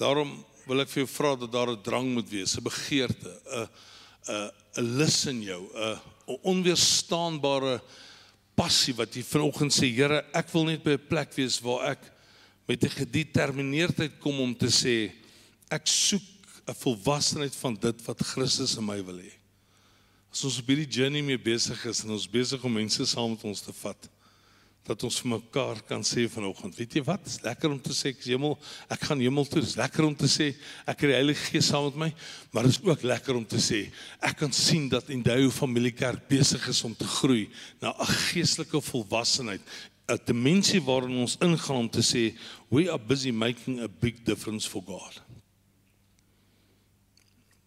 Daarom 0.00 0.32
wil 0.66 0.82
ek 0.82 0.90
vir 0.92 1.04
jou 1.04 1.10
vra 1.12 1.36
dat 1.36 1.52
daar 1.52 1.70
'n 1.70 1.82
drang 1.82 2.08
moet 2.14 2.28
wees, 2.28 2.56
'n 2.56 2.64
begeerte, 2.64 3.32
'n 3.44 3.68
'n 4.28 4.50
'n 4.76 4.96
lus 4.98 5.26
in 5.26 5.42
jou, 5.42 5.62
'n 5.74 6.00
onweerstaanbare 6.26 7.80
passie 8.56 8.94
wat 8.96 9.14
jy 9.14 9.22
vanoggend 9.22 9.74
sê, 9.74 9.90
Here, 9.92 10.24
ek 10.34 10.48
wil 10.52 10.64
net 10.64 10.82
by 10.84 10.96
'n 10.96 11.08
plek 11.08 11.34
wees 11.36 11.60
waar 11.60 11.92
ek 11.92 12.02
met 12.66 12.82
'n 12.82 12.98
gedetermineerdheid 12.98 14.18
kom 14.18 14.40
om 14.40 14.54
te 14.54 14.66
sê 14.66 15.12
ek 15.70 15.86
soek 15.86 16.22
'n 16.66 16.74
volwassenheid 16.74 17.54
van 17.54 17.74
dit 17.74 18.06
wat 18.06 18.26
Christus 18.26 18.76
in 18.76 18.84
my 18.84 19.02
wil 19.02 19.18
hê 19.18 19.32
as 20.32 20.44
ons 20.44 20.58
op 20.58 20.66
hierdie 20.66 20.90
journey 20.90 21.22
mee 21.22 21.38
besig 21.38 21.86
is 21.86 22.02
en 22.04 22.10
ons 22.10 22.26
besig 22.28 22.62
om 22.64 22.72
mense 22.72 23.06
saam 23.06 23.30
met 23.30 23.44
ons 23.44 23.60
te 23.60 23.72
vat 23.72 24.08
dat 24.86 25.02
ons 25.06 25.18
vir 25.22 25.30
mekaar 25.34 25.80
kan 25.88 26.04
sê 26.06 26.26
vanoggend 26.30 26.76
weet 26.78 26.96
jy 26.98 27.02
wat 27.06 27.26
is 27.26 27.40
lekker 27.44 27.72
om 27.74 27.80
te 27.82 27.94
sê 27.96 28.12
ek 28.12 28.22
is 28.22 28.30
hemel 28.32 28.54
ek 28.92 29.06
gaan 29.08 29.22
hemel 29.24 29.48
toe 29.50 29.62
dis 29.64 29.76
lekker 29.78 30.06
om 30.06 30.14
te 30.18 30.30
sê 30.30 30.48
ek 30.86 31.04
het 31.04 31.10
die 31.10 31.16
Heilige 31.16 31.50
Gees 31.50 31.70
saam 31.72 31.88
met 31.88 31.98
my 32.04 32.10
maar 32.54 32.68
dit 32.68 32.76
is 32.76 32.80
ook 32.86 33.02
lekker 33.06 33.38
om 33.38 33.46
te 33.46 33.60
sê 33.62 33.82
ek 34.20 34.38
kan 34.42 34.54
sien 34.54 34.88
dat 34.92 35.10
Endeavour 35.12 35.54
Familiekerk 35.54 36.28
besig 36.30 36.68
is 36.72 36.84
om 36.86 36.94
te 36.94 37.08
groei 37.18 37.46
na 37.82 37.92
'n 37.92 38.12
geestelike 38.30 38.80
volwassenheid 38.80 39.62
'n 40.08 40.20
dimensie 40.24 40.80
waarin 40.80 41.18
ons 41.26 41.38
ingaan 41.40 41.86
om 41.86 41.90
te 41.90 42.02
sê 42.02 42.34
we 42.70 42.90
are 42.90 42.98
busy 42.98 43.30
making 43.30 43.80
a 43.80 43.88
big 43.88 44.22
difference 44.24 44.68
for 44.68 44.82
God 44.82 45.22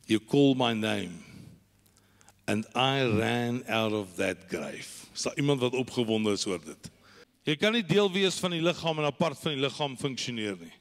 you 0.07 0.19
call 0.19 0.55
my 0.55 0.73
name 0.73 1.29
and 2.49 2.65
I 2.73 3.05
ran 3.05 3.63
out 3.69 3.93
of 3.93 4.15
that 4.15 4.37
grave. 4.49 4.89
Is 5.13 5.21
daar 5.21 5.37
iemand 5.37 5.59
wat 5.59 5.73
opgewonde 5.73 6.31
is 6.31 6.45
oor 6.45 6.59
dit? 6.65 6.89
Jy 7.47 7.55
kan 7.55 7.73
nie 7.73 7.85
deel 7.85 8.09
wees 8.11 8.39
van 8.41 8.51
die 8.51 8.63
liggaam 8.63 8.99
en 8.99 9.07
apart 9.07 9.39
van 9.39 9.55
die 9.55 9.63
liggaam 9.63 9.95
funksioneer 9.97 10.57
nie. 10.59 10.73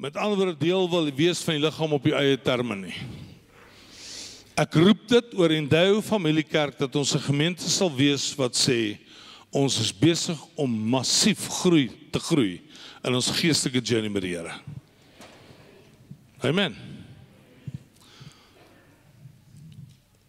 Met 0.00 0.16
ander 0.16 0.38
woorde 0.38 0.56
deel 0.58 0.88
wil 0.90 1.10
wees 1.14 1.42
van 1.44 1.58
die 1.58 1.62
liggaam 1.62 1.92
op 1.92 2.06
die 2.08 2.16
eie 2.16 2.38
terme 2.40 2.76
nie. 2.80 2.94
Ek 4.58 4.74
roep 4.76 5.04
dit 5.08 5.34
oor 5.38 5.52
en 5.54 5.68
dou 5.68 6.02
familiekerk 6.04 6.78
dat 6.80 6.96
ons 6.96 7.14
'n 7.14 7.26
gemeente 7.28 7.68
sal 7.70 7.90
wees 7.94 8.34
wat 8.36 8.54
sê 8.54 8.98
ons 9.52 9.80
is 9.80 9.92
besig 9.92 10.38
om 10.56 10.70
massief 10.70 11.48
groei 11.60 11.90
te 12.10 12.18
groei 12.18 12.60
in 13.04 13.14
ons 13.14 13.30
geestelike 13.30 13.84
journey 13.84 14.08
met 14.08 14.22
die 14.22 14.36
Here. 14.36 14.54
Amen. 16.42 16.91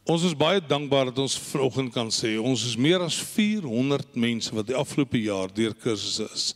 Ons 0.03 0.25
is 0.27 0.33
baie 0.35 0.59
dankbaar 0.59 1.13
dat 1.13 1.19
ons 1.23 1.37
vanoggend 1.39 1.93
kan 1.95 2.09
sê 2.11 2.33
ons 2.35 2.65
is 2.67 2.75
meer 2.75 2.99
as 3.05 3.15
400 3.23 4.17
mense 4.19 4.51
wat 4.51 4.67
die 4.67 4.75
afgelope 4.75 5.19
jaar 5.23 5.51
deur 5.55 5.71
kursusse 5.79 6.27
is. 6.27 6.47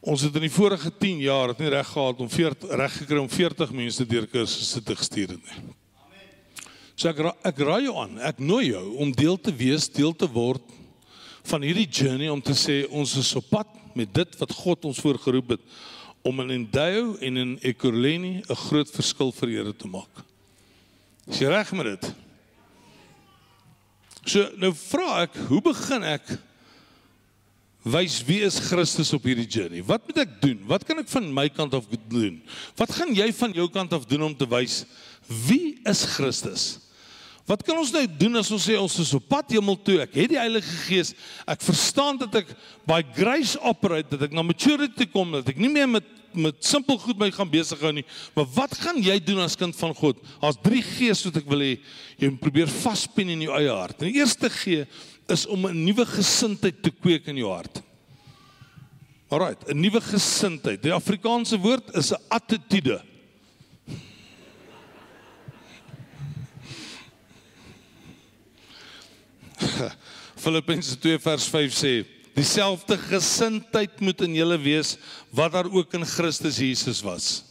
Ons 0.00 0.22
het 0.24 0.38
in 0.38 0.46
die 0.46 0.52
vorige 0.52 0.88
10 0.88 1.18
jaar 1.20 1.50
het 1.52 1.58
nie 1.60 1.68
reg 1.74 1.88
gehad 1.90 2.22
om 2.22 2.30
40 2.32 2.72
reg 2.80 2.94
gekry 3.02 3.18
om 3.20 3.28
40 3.28 3.74
mense 3.76 4.06
deur 4.08 4.24
kursusse 4.32 4.80
te 4.80 4.96
gestuur 4.96 5.34
het 5.34 5.50
nie. 5.50 5.58
Amen. 6.00 6.30
So 6.96 7.10
ek 7.10 7.20
ek 7.52 7.60
raai 7.68 7.84
jou 7.84 7.96
aan, 8.00 8.14
ek 8.24 8.40
nooi 8.40 8.70
jou 8.70 8.86
om 9.04 9.12
deel 9.12 9.36
te 9.36 9.52
wees, 9.52 9.90
deel 9.92 10.14
te 10.16 10.28
word 10.32 10.64
van 11.46 11.66
hierdie 11.66 11.90
journey 11.90 12.30
om 12.32 12.40
te 12.40 12.56
sê 12.56 12.86
ons 12.88 13.12
is 13.20 13.34
op 13.36 13.50
pad 13.52 13.68
met 13.92 14.08
dit 14.16 14.40
wat 14.40 14.54
God 14.62 14.88
ons 14.88 15.02
voorgeroep 15.04 15.58
het 15.58 15.76
om 16.26 16.40
in 16.40 16.54
Endeavour 16.56 17.20
en 17.20 17.36
in 17.42 17.52
Ekurhuleni 17.60 18.40
'n 18.40 18.62
groot 18.64 18.88
verskil 18.90 19.30
vir 19.32 19.48
Here 19.58 19.76
te 19.76 19.92
maak. 19.92 20.24
Is 21.26 21.42
jy 21.42 21.50
reg 21.50 21.72
met 21.74 21.90
dit? 21.94 22.10
So 24.26 24.42
nou 24.58 24.72
vra 24.74 25.22
ek, 25.24 25.38
hoe 25.48 25.62
begin 25.62 26.06
ek 26.06 26.34
wys 27.86 28.18
wie 28.26 28.40
is 28.42 28.58
Christus 28.66 29.12
op 29.14 29.26
hierdie 29.28 29.46
journey? 29.46 29.82
Wat 29.86 30.02
moet 30.06 30.24
ek 30.24 30.32
doen? 30.42 30.58
Wat 30.66 30.82
kan 30.86 30.98
ek 31.02 31.10
van 31.10 31.28
my 31.34 31.46
kant 31.54 31.76
af 31.78 31.86
doen? 32.10 32.40
Wat 32.78 32.90
gaan 32.94 33.14
jy 33.14 33.28
van 33.38 33.54
jou 33.54 33.68
kant 33.70 33.94
af 33.94 34.08
doen 34.10 34.26
om 34.26 34.34
te 34.34 34.48
wys 34.50 34.82
wie 35.26 35.78
is 35.86 36.02
Christus? 36.16 36.66
Wat 37.46 37.62
kan 37.62 37.78
ons 37.78 37.92
nou 37.94 38.02
doen 38.18 38.40
as 38.40 38.50
ons 38.50 38.64
sê 38.66 38.74
ons 38.78 38.98
is 39.02 39.12
op 39.14 39.28
pad 39.30 39.52
hemel 39.54 39.78
toe? 39.86 40.00
Ek 40.02 40.16
het 40.18 40.32
die 40.32 40.38
Heilige 40.38 40.78
Gees. 40.88 41.12
Ek 41.46 41.62
verstaan 41.62 42.18
dat 42.18 42.34
ek 42.42 42.50
by 42.90 42.98
grace 43.14 43.54
operate, 43.62 44.10
dat 44.16 44.26
ek 44.26 44.34
na 44.34 44.42
maturity 44.42 45.06
kom, 45.12 45.30
dat 45.38 45.52
ek 45.54 45.62
nie 45.62 45.70
meer 45.70 45.86
met 45.90 46.08
met 46.36 46.64
simpel 46.64 46.98
goed 46.98 47.18
my 47.18 47.30
gaan 47.34 47.50
besig 47.50 47.80
hou 47.80 47.92
nie. 47.92 48.04
Maar 48.34 48.46
wat 48.54 48.74
gaan 48.78 49.00
jy 49.02 49.18
doen 49.24 49.40
as 49.44 49.56
kind 49.58 49.76
van 49.76 49.94
God? 49.96 50.20
As 50.44 50.58
drie 50.62 50.82
gees 50.84 51.24
wat 51.26 51.36
ek 51.40 51.48
wil 51.50 51.64
hê 51.64 51.74
jy 52.20 52.30
moet 52.30 52.40
probeer 52.40 52.70
vaspin 52.70 53.28
in 53.34 53.42
jou 53.46 53.54
eie 53.56 53.72
hart. 53.72 53.98
Die 54.04 54.18
eerste 54.20 54.50
gee 54.50 54.86
is 55.28 55.46
om 55.46 55.66
'n 55.66 55.84
nuwe 55.84 56.06
gesindheid 56.06 56.82
te 56.82 56.90
kweek 56.90 57.26
in 57.28 57.36
jou 57.36 57.50
hart. 57.50 57.82
Alraight, 59.28 59.68
'n 59.68 59.80
nuwe 59.80 60.00
gesindheid. 60.00 60.82
Die 60.82 60.92
Afrikaanse 60.92 61.58
woord 61.58 61.94
is 61.96 62.12
'n 62.12 62.22
attitude. 62.28 63.02
Filippense 70.44 70.98
2 70.98 71.18
vers 71.18 71.48
5 71.48 71.72
sê 71.74 72.04
Dieselfde 72.36 72.98
gesindheid 73.00 74.00
moet 74.00 74.20
in 74.20 74.34
julle 74.36 74.58
wees 74.60 74.96
wat 75.32 75.54
daar 75.56 75.70
ook 75.72 75.94
in 75.96 76.04
Christus 76.04 76.58
Jesus 76.60 77.00
was. 77.00 77.44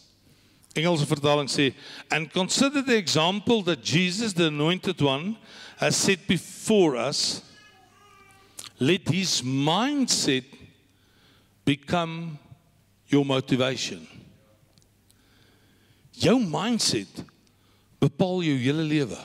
Engelse 0.77 1.07
vertaling 1.09 1.49
sê 1.49 1.71
and 2.13 2.29
consider 2.33 2.83
the 2.85 2.95
example 2.95 3.63
that 3.63 3.81
Jesus 3.81 4.33
the 4.33 4.51
anointed 4.51 5.01
one 5.01 5.37
has 5.77 5.97
set 5.97 6.27
before 6.27 6.99
us 6.99 7.41
let 8.77 9.07
his 9.09 9.41
mindset 9.41 10.45
become 11.65 12.37
your 13.07 13.25
motivation. 13.25 14.05
Jou 16.15 16.37
mindset 16.39 17.23
bepaal 17.99 18.43
jou 18.43 18.57
hele 18.59 18.85
lewe. 18.85 19.17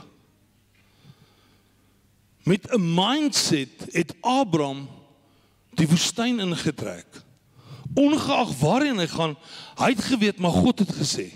Met 2.49 2.71
'n 2.73 2.95
mindset 2.95 3.93
het 3.93 4.14
Abraham 4.21 4.88
die 5.79 5.89
woestyn 5.89 6.41
ingetrek. 6.43 7.21
Ongeag 7.99 8.55
waarheen 8.61 9.00
hy 9.03 9.07
gaan, 9.11 9.37
hy 9.81 9.93
het 9.95 10.05
geweet 10.07 10.43
maar 10.43 10.55
God 10.55 10.85
het 10.85 10.93
gesê. 10.95 11.31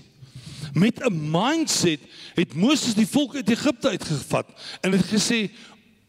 Met 0.75 1.03
'n 1.03 1.31
mindset 1.31 2.01
het 2.35 2.55
Moses 2.55 2.95
die 2.95 3.07
volk 3.07 3.35
uit 3.35 3.51
Egipte 3.51 3.89
uitgevat 3.89 4.47
en 4.81 4.93
het 4.93 5.07
gesê 5.07 5.51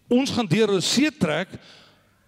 ons 0.07 0.31
gaan 0.31 0.45
deur 0.45 0.67
die 0.67 0.81
see 0.81 1.11
trek. 1.17 1.49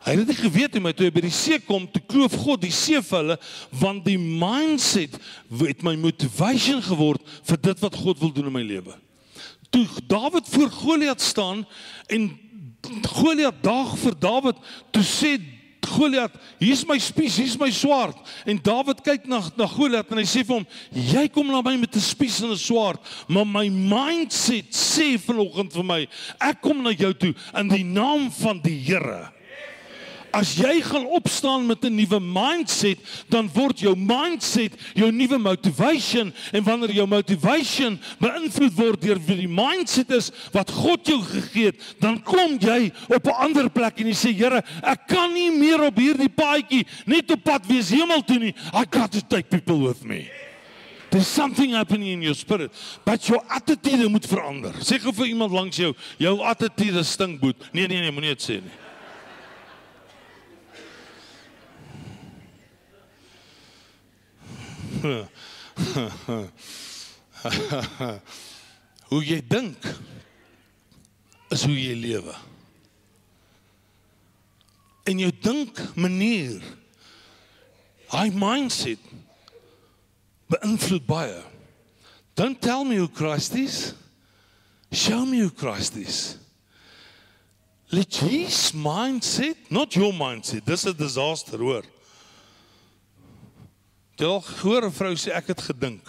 Hy 0.05 0.15
het 0.15 0.27
nie 0.27 0.35
geweet 0.35 0.73
hoe 0.73 0.81
my 0.81 0.93
toe 0.93 1.11
by 1.11 1.21
die 1.21 1.33
see 1.33 1.59
kom 1.59 1.91
te 1.91 1.99
kloof 1.99 2.35
God 2.35 2.61
die 2.61 2.71
see 2.71 3.01
vir 3.01 3.17
hulle 3.17 3.37
want 3.69 4.05
die 4.05 4.17
mindset 4.17 5.17
het 5.49 5.83
my 5.83 5.95
motivation 5.95 6.81
geword 6.81 7.21
vir 7.43 7.57
dit 7.57 7.79
wat 7.79 7.95
God 7.95 8.19
wil 8.19 8.33
doen 8.33 8.45
in 8.45 8.53
my 8.53 8.63
lewe. 8.63 8.95
Toe 9.69 9.87
Dawid 10.07 10.47
voor 10.47 10.69
Goliat 10.71 11.21
staan 11.21 11.65
en 12.07 12.39
Goliat 13.03 13.63
daag 13.63 13.97
vir 13.97 14.15
Dawid, 14.19 14.55
toe 14.91 15.03
sê 15.03 15.37
Goliat, 15.81 16.33
hier's 16.59 16.85
my 16.87 16.97
spies, 16.97 17.37
hier's 17.37 17.57
my 17.59 17.69
swaard. 17.69 18.15
En 18.45 18.59
Dawid 18.61 19.01
kyk 19.05 19.25
na 19.29 19.41
na 19.57 19.67
Goliat 19.69 20.11
en 20.11 20.21
hy 20.21 20.25
sê 20.27 20.43
vir 20.43 20.59
hom, 20.59 20.67
jy 20.91 21.27
kom 21.33 21.47
na 21.47 21.61
my 21.61 21.75
met 21.77 21.95
'n 21.95 22.03
spies 22.03 22.41
en 22.41 22.51
'n 22.51 22.57
swaard, 22.57 22.99
maar 23.27 23.45
my 23.45 23.69
mindset 23.69 24.71
sê 24.71 25.17
vanoggend 25.17 25.73
vir 25.73 25.83
my, 25.83 26.07
ek 26.41 26.61
kom 26.61 26.83
na 26.83 26.91
jou 26.91 27.13
toe 27.13 27.33
in 27.55 27.67
die 27.69 27.83
naam 27.83 28.31
van 28.31 28.59
die 28.59 28.77
Here. 28.77 29.36
As 30.35 30.55
jy 30.59 30.81
gaan 30.83 31.05
opstaan 31.05 31.65
met 31.65 31.83
'n 31.83 31.95
nuwe 31.95 32.19
mindset, 32.19 32.99
dan 33.29 33.49
word 33.53 33.79
jou 33.79 33.95
mindset 33.95 34.73
jou 34.93 35.11
nuwe 35.11 35.37
motivation 35.37 36.33
en 36.51 36.63
wanneer 36.63 36.91
jou 36.91 37.07
motivation 37.07 37.99
beïnvloed 38.19 38.73
word 38.73 39.01
deur 39.01 39.19
wie 39.25 39.35
die 39.35 39.47
mindset 39.47 40.11
is 40.11 40.31
wat 40.51 40.71
God 40.71 41.07
jou 41.07 41.21
gegee 41.21 41.65
het, 41.65 41.79
dan 41.99 42.21
kom 42.23 42.57
jy 42.59 42.91
op 43.07 43.27
'n 43.27 43.39
ander 43.39 43.69
plek 43.69 43.99
en 43.99 44.07
jy 44.07 44.13
sê 44.13 44.33
Here, 44.37 44.63
ek 44.83 45.07
kan 45.07 45.33
nie 45.33 45.51
meer 45.51 45.81
op 45.81 45.97
hierdie 45.97 46.29
paadjie 46.29 46.85
net 47.05 47.31
op 47.31 47.43
pad 47.43 47.65
wees 47.65 47.89
hemel 47.89 48.21
toe 48.21 48.39
nie. 48.39 48.53
I 48.73 48.85
got 48.89 49.11
to 49.11 49.21
take 49.21 49.49
people 49.49 49.79
with 49.79 50.03
me. 50.03 50.29
There's 51.09 51.27
something 51.27 51.71
happening 51.71 52.09
in 52.09 52.21
your 52.21 52.35
spirit, 52.35 52.71
but 53.05 53.27
your 53.29 53.41
attitude 53.49 54.09
moet 54.09 54.27
verander. 54.27 54.73
Sê 54.83 54.99
gou 54.99 55.13
vir 55.15 55.31
iemand 55.31 55.51
langs 55.51 55.77
jou, 55.79 55.93
jou 56.19 56.41
attitude 56.43 57.03
stink 57.03 57.39
boet. 57.39 57.55
Nee 57.71 57.87
nee 57.87 58.01
nee, 58.01 58.11
moenie 58.11 58.35
dit 58.35 58.43
sê 58.43 58.59
nie. 58.61 58.86
Hoe 69.09 69.21
jy 69.23 69.41
dink 69.47 69.77
is 71.53 71.63
hoe 71.63 71.77
jy 71.77 71.95
lewe. 71.95 72.35
En 75.07 75.19
jou 75.23 75.31
dink 75.43 75.79
manier 75.95 76.63
hy 78.11 78.27
mindset 78.31 78.99
beïnvloed 80.51 81.05
baie. 81.07 81.43
Don't 82.37 82.61
tell 82.61 82.83
me 82.85 82.95
who 82.99 83.07
Christ 83.07 83.55
is. 83.55 83.93
Show 84.91 85.25
me 85.25 85.39
who 85.39 85.49
Christ 85.49 85.97
is. 85.97 86.37
Let 87.91 88.15
his 88.15 88.71
mindset, 88.71 89.55
not 89.69 89.95
your 89.95 90.13
mindset. 90.13 90.65
Dis 90.65 90.85
'n 90.85 90.93
disaster, 90.93 91.57
hoor. 91.57 91.83
Al 94.17 94.43
hoor 94.61 94.83
'n 94.85 94.91
vrou 94.91 95.13
sê 95.13 95.29
ek 95.31 95.47
het 95.47 95.61
gedink. 95.61 96.01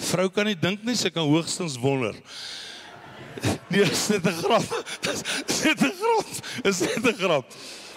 Vrou 0.00 0.28
kan 0.30 0.46
nie 0.46 0.56
dink 0.56 0.82
nie, 0.84 0.96
sy 0.96 1.10
kan 1.10 1.28
hoogstens 1.28 1.76
wonder. 1.76 2.14
Nee, 3.68 3.82
is 3.82 4.06
dit 4.06 4.24
'n 4.24 4.32
grap? 4.32 4.64
Is 5.12 5.60
dit 5.60 5.80
'n 5.80 5.92
grap? 5.92 6.28
Is 6.64 6.78
dit 6.78 7.04
'n 7.04 7.16
grap? 7.18 7.44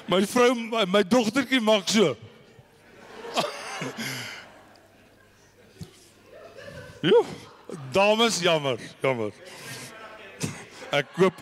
My 0.07 0.25
vrou, 0.25 0.55
my, 0.55 0.85
my 0.85 1.03
dogtertjie 1.03 1.61
maak 1.61 1.87
so. 1.87 2.15
Jo, 7.01 7.25
dames 7.91 8.39
jammer, 8.39 8.79
jammer. 9.01 9.31
Ek 10.91 11.05
koop 11.13 11.33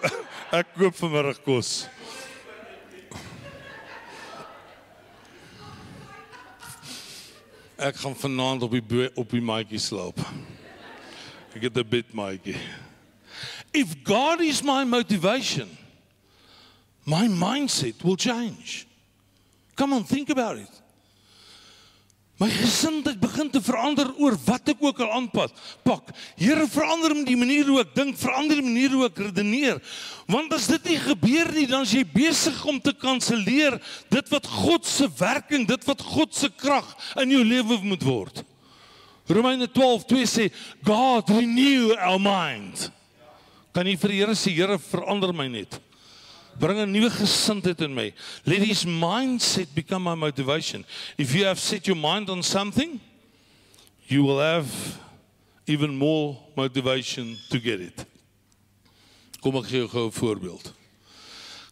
ek 0.52 0.68
koop 0.78 0.96
vanmiddag 0.96 1.42
kos. 1.46 1.88
Ek 7.76 7.96
gaan 7.96 8.16
vanaand 8.16 8.62
op 8.62 8.72
die 8.72 9.10
op 9.16 9.30
die 9.30 9.42
maatjie 9.42 9.80
slaap. 9.80 10.20
Ek 11.54 11.62
het 11.62 11.76
'n 11.76 11.88
maatjie. 12.12 12.56
If 13.72 13.96
God 14.04 14.40
is 14.40 14.62
my 14.62 14.84
motivation, 14.84 15.68
my 17.04 17.28
mindset 17.28 18.02
will 18.02 18.16
change. 18.16 18.86
Come 19.76 19.96
on, 19.96 20.06
think 20.06 20.30
about 20.30 20.58
it. 20.58 20.85
My 22.36 22.50
gesindheid 22.52 23.16
begin 23.22 23.48
te 23.48 23.62
verander 23.64 24.10
oor 24.20 24.36
wat 24.44 24.68
ek 24.74 24.82
ook 24.84 24.98
al 25.06 25.14
aanpad. 25.16 25.54
Pak. 25.88 26.10
Here 26.36 26.66
verander 26.68 27.14
my 27.16 27.24
die 27.24 27.38
manier 27.40 27.70
hoe 27.70 27.78
ek 27.80 27.94
dink, 27.96 28.18
verander 28.20 28.60
die 28.60 28.66
manier 28.66 28.92
hoe 28.92 29.06
ek 29.08 29.22
redeneer. 29.30 29.80
Want 30.28 30.52
as 30.58 30.68
dit 30.68 30.90
nie 30.92 30.98
gebeur 31.00 31.54
nie, 31.56 31.64
dan 31.72 31.88
is 31.88 31.94
jy 31.96 32.04
besig 32.12 32.58
om 32.68 32.82
te 32.84 32.92
kanselleer 32.92 33.80
dit 34.12 34.34
wat 34.34 34.52
God 34.52 34.84
se 34.90 35.08
werking, 35.16 35.64
dit 35.70 35.88
wat 35.88 36.04
God 36.04 36.36
se 36.36 36.52
krag 36.52 36.92
in 37.24 37.38
jou 37.38 37.46
lewe 37.48 37.80
moet 37.88 38.04
word. 38.04 38.44
Romeine 39.32 39.72
12:2 39.72 40.28
sê 40.28 40.52
God 40.84 41.32
renew 41.32 41.96
our 41.96 42.20
mind. 42.20 42.90
Kan 43.72 43.88
jy 43.88 43.96
vir 43.96 44.12
die 44.12 44.20
Here 44.20 44.36
sê 44.36 44.52
Here 44.52 44.76
verander 44.78 45.32
my 45.32 45.48
net? 45.48 45.80
Bring 46.60 46.80
'n 46.80 46.92
nuwe 46.92 47.10
gesindheid 47.10 47.82
in 47.82 47.94
my. 47.94 48.14
Let 48.44 48.62
his 48.62 48.86
mindset 48.86 49.74
become 49.74 50.04
my 50.04 50.16
motivation. 50.16 50.86
If 51.18 51.34
you 51.34 51.46
have 51.46 51.60
set 51.60 51.88
your 51.88 51.98
mind 51.98 52.30
on 52.30 52.44
something, 52.44 53.00
you 54.08 54.24
will 54.24 54.40
have 54.40 54.68
even 55.68 55.96
more 55.96 56.38
motivation 56.56 57.38
to 57.50 57.60
get 57.60 57.82
it. 57.82 58.06
Kom 59.42 59.56
ek 59.58 59.70
gee 59.70 59.80
jou 59.80 59.88
gou 59.88 60.08
'n 60.08 60.12
voorbeeld. 60.12 60.74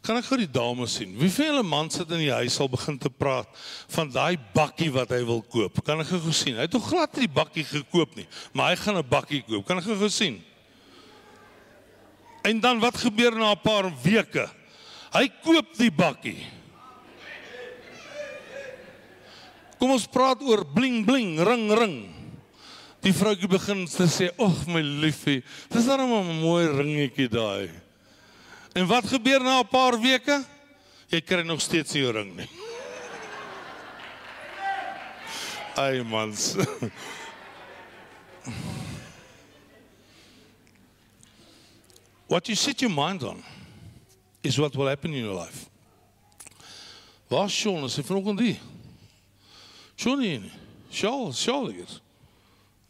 Kan 0.04 0.17
ek 0.17 0.26
gou 0.26 0.38
die 0.38 0.52
dames 0.52 0.98
sien? 0.98 1.13
Wie 1.15 1.32
van 1.32 1.46
julle 1.46 1.63
man 1.63 1.89
sit 1.89 2.10
in 2.12 2.19
die 2.19 2.34
huis 2.34 2.60
al 2.60 2.67
begin 2.67 2.98
te 3.00 3.10
praat 3.10 3.48
van 3.88 4.10
daai 4.12 4.38
bakkie 4.54 4.91
wat 4.91 5.10
hy 5.10 5.24
wil 5.24 5.41
koop? 5.41 5.80
Kan 5.86 6.02
ek 6.04 6.08
gou 6.08 6.32
sien? 6.32 6.56
Hy 6.56 6.62
het 6.67 6.74
nog 6.74 6.89
glad 6.89 7.13
nie 7.15 7.28
die 7.28 7.34
bakkie 7.34 7.63
gekoop 7.63 8.15
nie, 8.15 8.28
maar 8.52 8.74
hy 8.74 8.76
gaan 8.76 8.98
'n 8.98 9.08
bakkie 9.08 9.41
koop. 9.48 9.65
Kan 9.65 9.78
ek 9.78 9.86
gou 9.86 10.10
sien? 10.10 10.43
En 12.43 12.60
dan 12.60 12.80
wat 12.80 12.98
gebeur 12.98 13.32
na 13.32 13.52
'n 13.52 13.62
paar 13.63 13.88
weke? 14.04 14.50
Hy 15.13 15.28
koop 15.45 15.76
die 15.78 15.91
bakkie. 15.93 16.41
Kom 19.78 19.93
ons 19.93 20.10
praat 20.10 20.41
oor 20.41 20.65
bling 20.65 21.06
bling, 21.06 21.38
ring 21.45 21.69
ring. 21.78 22.10
Die 23.04 23.13
vroutjie 23.13 23.52
begin 23.52 23.86
te 23.86 24.08
sê, 24.08 24.32
"Ag 24.39 24.67
my 24.67 24.82
liefie, 24.82 25.43
dis 25.69 25.86
dan 25.86 25.99
'n 25.99 26.41
mooi 26.41 26.67
ringetjie 26.67 27.30
daai." 27.30 27.69
En 28.73 28.88
wat 28.88 29.06
gebeur 29.06 29.43
na 29.43 29.60
'n 29.60 29.67
paar 29.67 30.02
weke? 30.02 30.45
Jy 31.10 31.21
kry 31.21 31.43
nog 31.43 31.62
steeds 31.62 31.93
nie 31.93 32.02
jou 32.02 32.12
ring 32.12 32.36
nie. 32.36 32.49
Ai 35.76 36.04
mans. 36.04 36.56
What 42.28 42.47
you 42.47 42.56
set 42.56 42.82
your 42.82 42.91
mind 42.91 43.23
on 43.23 43.43
is 44.43 44.58
what 44.58 44.75
will 44.75 44.88
happen 44.88 45.13
in 45.13 45.23
your 45.25 45.36
life. 45.36 45.69
Waar 47.27 47.49
Sean 47.49 47.84
is 47.84 47.95
vanoggend 47.95 48.39
hier? 48.39 48.60
Sean 49.95 50.19
nie. 50.19 50.51
Sean, 50.91 51.34
Sean 51.34 51.71
hier. 51.71 51.89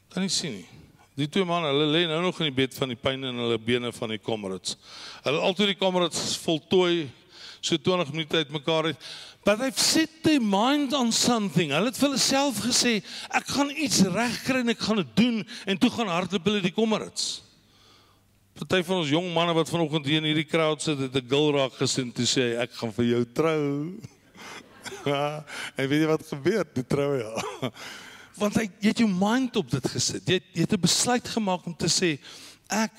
Kan 0.09 0.21
nie 0.21 0.29
sien 0.29 0.57
nie. 0.57 0.67
Die 1.15 1.27
twee 1.29 1.45
manne, 1.45 1.69
hulle 1.69 1.91
lê 1.93 2.07
nou 2.09 2.23
nog 2.25 2.39
in 2.41 2.49
die 2.49 2.57
bed 2.57 2.73
van 2.73 2.89
die 2.89 2.97
pyn 2.97 3.21
in 3.29 3.37
hulle 3.37 3.59
bene 3.61 3.91
van 3.93 4.15
die 4.15 4.21
Comrades. 4.21 4.75
Hulle 5.21 5.43
altyd 5.45 5.75
die 5.75 5.77
Comrades 5.77 6.33
voltooi 6.41 7.05
so 7.63 7.77
20 7.77 8.11
minute 8.11 8.41
uitmekaar 8.41 8.89
het. 8.91 9.07
But 9.45 9.59
they've 9.59 9.79
set 9.79 10.23
their 10.23 10.41
mind 10.41 10.93
on 10.93 11.11
something. 11.11 11.71
Hulle 11.71 11.91
het 11.91 11.99
vir 11.99 12.09
hulle 12.09 12.21
self 12.21 12.63
gesê, 12.65 12.97
ek 13.29 13.47
gaan 13.53 13.71
iets 13.75 14.01
regkry 14.09 14.63
en 14.63 14.73
ek 14.73 14.83
gaan 14.83 15.01
dit 15.03 15.15
doen 15.19 15.41
en 15.69 15.79
toe 15.79 15.91
gaan 15.93 16.11
hardloop 16.11 16.49
hulle 16.49 16.63
die 16.65 16.75
Comrades. 16.75 17.43
Party 18.53 18.83
van 18.85 18.99
ons 19.01 19.09
jong 19.09 19.31
manne 19.33 19.53
wat 19.57 19.69
vanoggend 19.69 20.05
hier 20.05 20.21
in 20.21 20.27
hierdie 20.29 20.45
crowd 20.45 20.81
sit, 20.81 20.99
het 21.01 21.15
'n 21.17 21.29
gil 21.29 21.51
raak 21.55 21.73
gesien 21.73 22.11
toe 22.13 22.25
sê 22.25 22.53
ek 22.61 22.71
gaan 22.77 22.93
vir 22.93 23.05
jou 23.05 23.23
trou. 23.33 23.63
en 25.79 25.87
weet 25.89 26.01
jy 26.01 26.07
wat 26.07 26.27
gebeur? 26.27 26.65
Die 26.73 26.85
trou 26.85 27.17
ja. 27.17 27.33
Want 28.41 28.55
hy 28.55 28.69
jy 28.79 28.93
het 28.93 29.01
jou 29.01 29.09
mind 29.09 29.55
op 29.55 29.69
dit 29.69 29.87
gesit. 29.89 30.27
Jy 30.29 30.39
jy 30.53 30.61
het 30.61 30.73
'n 30.73 30.85
besluit 30.85 31.27
gemaak 31.27 31.65
om 31.65 31.75
te 31.75 31.89
sê 31.89 32.19
ek 32.69 32.93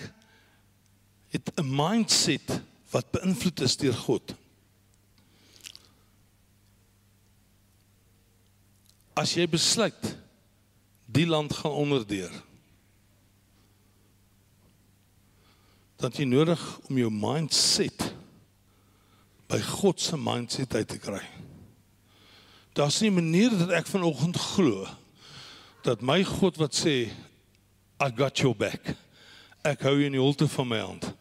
het 1.31 1.51
'n 1.55 1.71
mindset 1.71 2.61
wat 2.91 3.11
beïnvloed 3.11 3.61
is 3.61 3.77
deur 3.77 3.95
God. 3.95 4.35
As 9.15 9.35
jy 9.35 9.47
besluit 9.47 10.19
die 11.07 11.27
land 11.27 11.53
gaan 11.55 11.79
onderdeur 11.79 12.31
dat 16.01 16.17
jy 16.17 16.27
nodig 16.29 16.61
om 16.89 16.99
jou 16.99 17.11
mindset 17.11 18.15
by 19.51 19.61
God 19.61 20.01
se 20.01 20.19
mindset 20.19 20.75
uit 20.75 20.89
te 20.89 20.99
kry. 20.99 21.23
Daar's 22.75 23.01
nie 23.01 23.11
'n 23.11 23.15
manier 23.15 23.51
dat 23.51 23.71
ek 23.71 23.87
vanoggend 23.87 24.37
glo 24.37 24.87
dat 25.83 26.01
my 26.01 26.25
God 26.25 26.57
wat 26.57 26.75
sê 26.75 27.11
I 28.01 28.11
got 28.17 28.39
your 28.39 28.57
back. 28.57 28.97
Ek 29.63 29.81
hou 29.83 29.95
jou 29.95 30.07
in 30.07 30.13
die 30.13 30.21
holte 30.21 30.49
van 30.49 30.69
my 30.69 30.81
hand. 30.81 31.15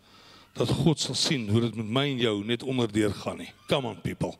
Dat 0.53 0.69
God 0.69 0.99
sal 0.99 1.15
sien 1.15 1.49
hoe 1.49 1.61
dit 1.61 1.75
met 1.75 1.85
my 1.85 2.05
en 2.09 2.17
jou 2.17 2.43
net 2.45 2.63
onderdeur 2.63 3.13
gaan 3.13 3.37
nie. 3.37 3.51
Come 3.67 3.87
on 3.87 4.01
people. 4.01 4.37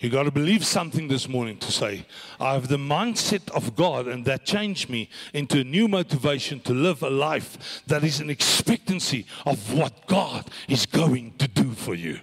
You 0.00 0.10
got 0.10 0.24
to 0.24 0.30
believe 0.30 0.64
something 0.64 1.08
this 1.08 1.28
morning 1.28 1.56
to 1.58 1.72
say, 1.72 2.06
I 2.38 2.54
have 2.54 2.68
the 2.68 2.76
mindset 2.76 3.50
of 3.50 3.74
God, 3.74 4.06
and 4.06 4.24
that 4.26 4.44
changed 4.44 4.88
me 4.88 5.08
into 5.34 5.60
a 5.60 5.64
new 5.64 5.88
motivation 5.88 6.60
to 6.60 6.72
live 6.72 7.02
a 7.02 7.10
life 7.10 7.82
that 7.88 8.04
is 8.04 8.20
an 8.20 8.30
expectancy 8.30 9.26
of 9.44 9.74
what 9.74 10.06
God 10.06 10.44
is 10.68 10.86
going 10.86 11.34
to 11.38 11.48
do 11.48 11.72
for 11.72 11.94
you. 11.94 12.20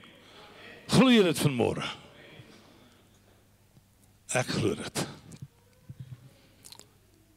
Glo 0.87 1.09
jy 1.09 1.23
dit 1.25 1.41
vanmôre? 1.41 1.83
Ek 4.35 4.47
glo 4.55 4.75
dit. 4.77 5.05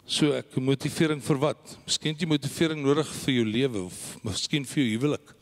So 0.08 0.36
ek 0.36 0.54
motivering 0.62 1.20
vir 1.24 1.40
wat? 1.42 1.74
Miskien 1.88 2.14
jy 2.16 2.28
motivering 2.28 2.84
nodig 2.84 3.10
vir 3.24 3.34
jou 3.40 3.48
lewe 3.48 3.82
of 3.88 3.98
miskien 4.22 4.68
vir 4.68 4.84
jou 4.84 4.92
huwelik. 4.94 5.34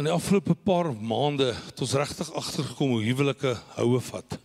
In 0.00 0.06
die 0.08 0.14
afgelope 0.14 0.54
paar 0.56 0.94
maande 0.96 1.50
het 1.52 1.80
ons 1.84 1.90
regtig 1.92 2.30
agtergekom 2.32 2.94
hoe 2.94 3.02
huwelike 3.04 3.50
houe 3.74 3.98
vat. 4.00 4.38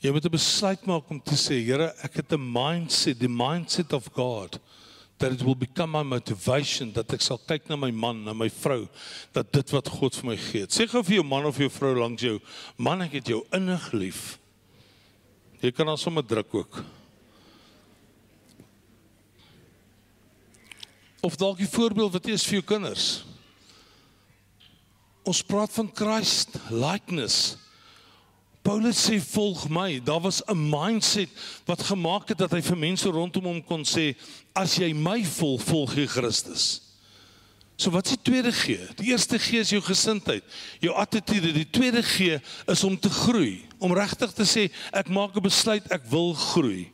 Jy 0.00 0.12
moet 0.16 0.24
'n 0.24 0.32
besluit 0.32 0.86
maak 0.88 1.10
om 1.10 1.20
te 1.20 1.36
sê, 1.36 1.60
Here, 1.60 1.92
ek 2.02 2.14
het 2.14 2.32
'n 2.32 2.40
mindset, 2.40 3.18
the 3.20 3.28
mindset 3.28 3.92
of 3.92 4.08
God 4.14 4.58
that 5.18 5.32
it 5.32 5.42
will 5.42 5.54
become 5.54 5.92
my 5.92 6.02
motivation 6.02 6.90
dat 6.92 7.12
ek 7.12 7.20
sal 7.20 7.38
kyk 7.46 7.68
na 7.68 7.76
my 7.76 7.90
man, 7.90 8.24
na 8.24 8.32
my 8.32 8.48
vrou, 8.48 8.88
dat 9.32 9.52
dit 9.52 9.70
wat 9.70 9.88
God 9.88 10.14
vir 10.14 10.30
my 10.30 10.36
gee. 10.36 10.66
Sê 10.66 10.88
gou 10.88 11.02
vir 11.02 11.16
jou 11.16 11.24
man 11.24 11.44
of 11.44 11.58
jou 11.58 11.68
vrou 11.68 11.94
langs 11.94 12.22
jou, 12.22 12.40
man, 12.78 13.02
ek 13.02 13.12
het 13.12 13.26
jou 13.26 13.44
innig 13.52 13.92
lief. 13.92 14.38
Jy 15.60 15.70
kan 15.72 15.86
dan 15.86 15.98
sommer 15.98 16.22
druk 16.22 16.54
ook. 16.54 16.84
Of 21.20 21.36
dalk 21.36 21.60
'n 21.60 21.66
voorbeeld 21.66 22.12
wat 22.12 22.26
jy 22.26 22.32
is 22.32 22.44
vir 22.44 22.52
jou 22.52 22.64
kinders. 22.64 23.24
Ons 25.22 25.42
praat 25.42 25.72
van 25.72 25.90
Christ 25.94 26.48
likeness. 26.70 27.56
Paulus 28.62 29.08
sê 29.08 29.20
volg 29.20 29.68
my. 29.68 30.00
Daar 30.04 30.20
was 30.20 30.42
'n 30.46 30.68
mindset 30.70 31.28
wat 31.64 31.82
gemaak 31.82 32.28
het 32.28 32.38
dat 32.38 32.50
hy 32.50 32.62
vir 32.62 32.76
mense 32.76 33.08
rondom 33.08 33.44
hom 33.44 33.64
kon 33.64 33.84
sê 33.84 34.16
as 34.52 34.76
jy 34.76 34.92
my 34.92 35.24
volg, 35.24 35.62
volg 35.62 35.94
jy 35.94 36.06
Christus. 36.06 36.80
So 37.80 37.90
wat 37.90 38.04
is 38.06 38.18
die 38.18 38.22
tweede 38.22 38.52
G? 38.52 38.76
Die 38.96 39.08
eerste 39.08 39.38
G 39.38 39.52
is 39.52 39.70
jou 39.70 39.80
gesindheid, 39.80 40.44
jou 40.80 40.92
attitude. 40.94 41.52
Die 41.52 41.70
tweede 41.70 42.02
G 42.02 42.36
is 42.66 42.84
om 42.84 42.98
te 43.00 43.08
groei, 43.08 43.64
om 43.78 43.94
regtig 43.96 44.32
te 44.36 44.44
sê 44.44 44.70
ek 44.92 45.08
maak 45.08 45.36
'n 45.36 45.42
besluit 45.42 45.86
ek 45.90 46.04
wil 46.10 46.34
groei. 46.34 46.90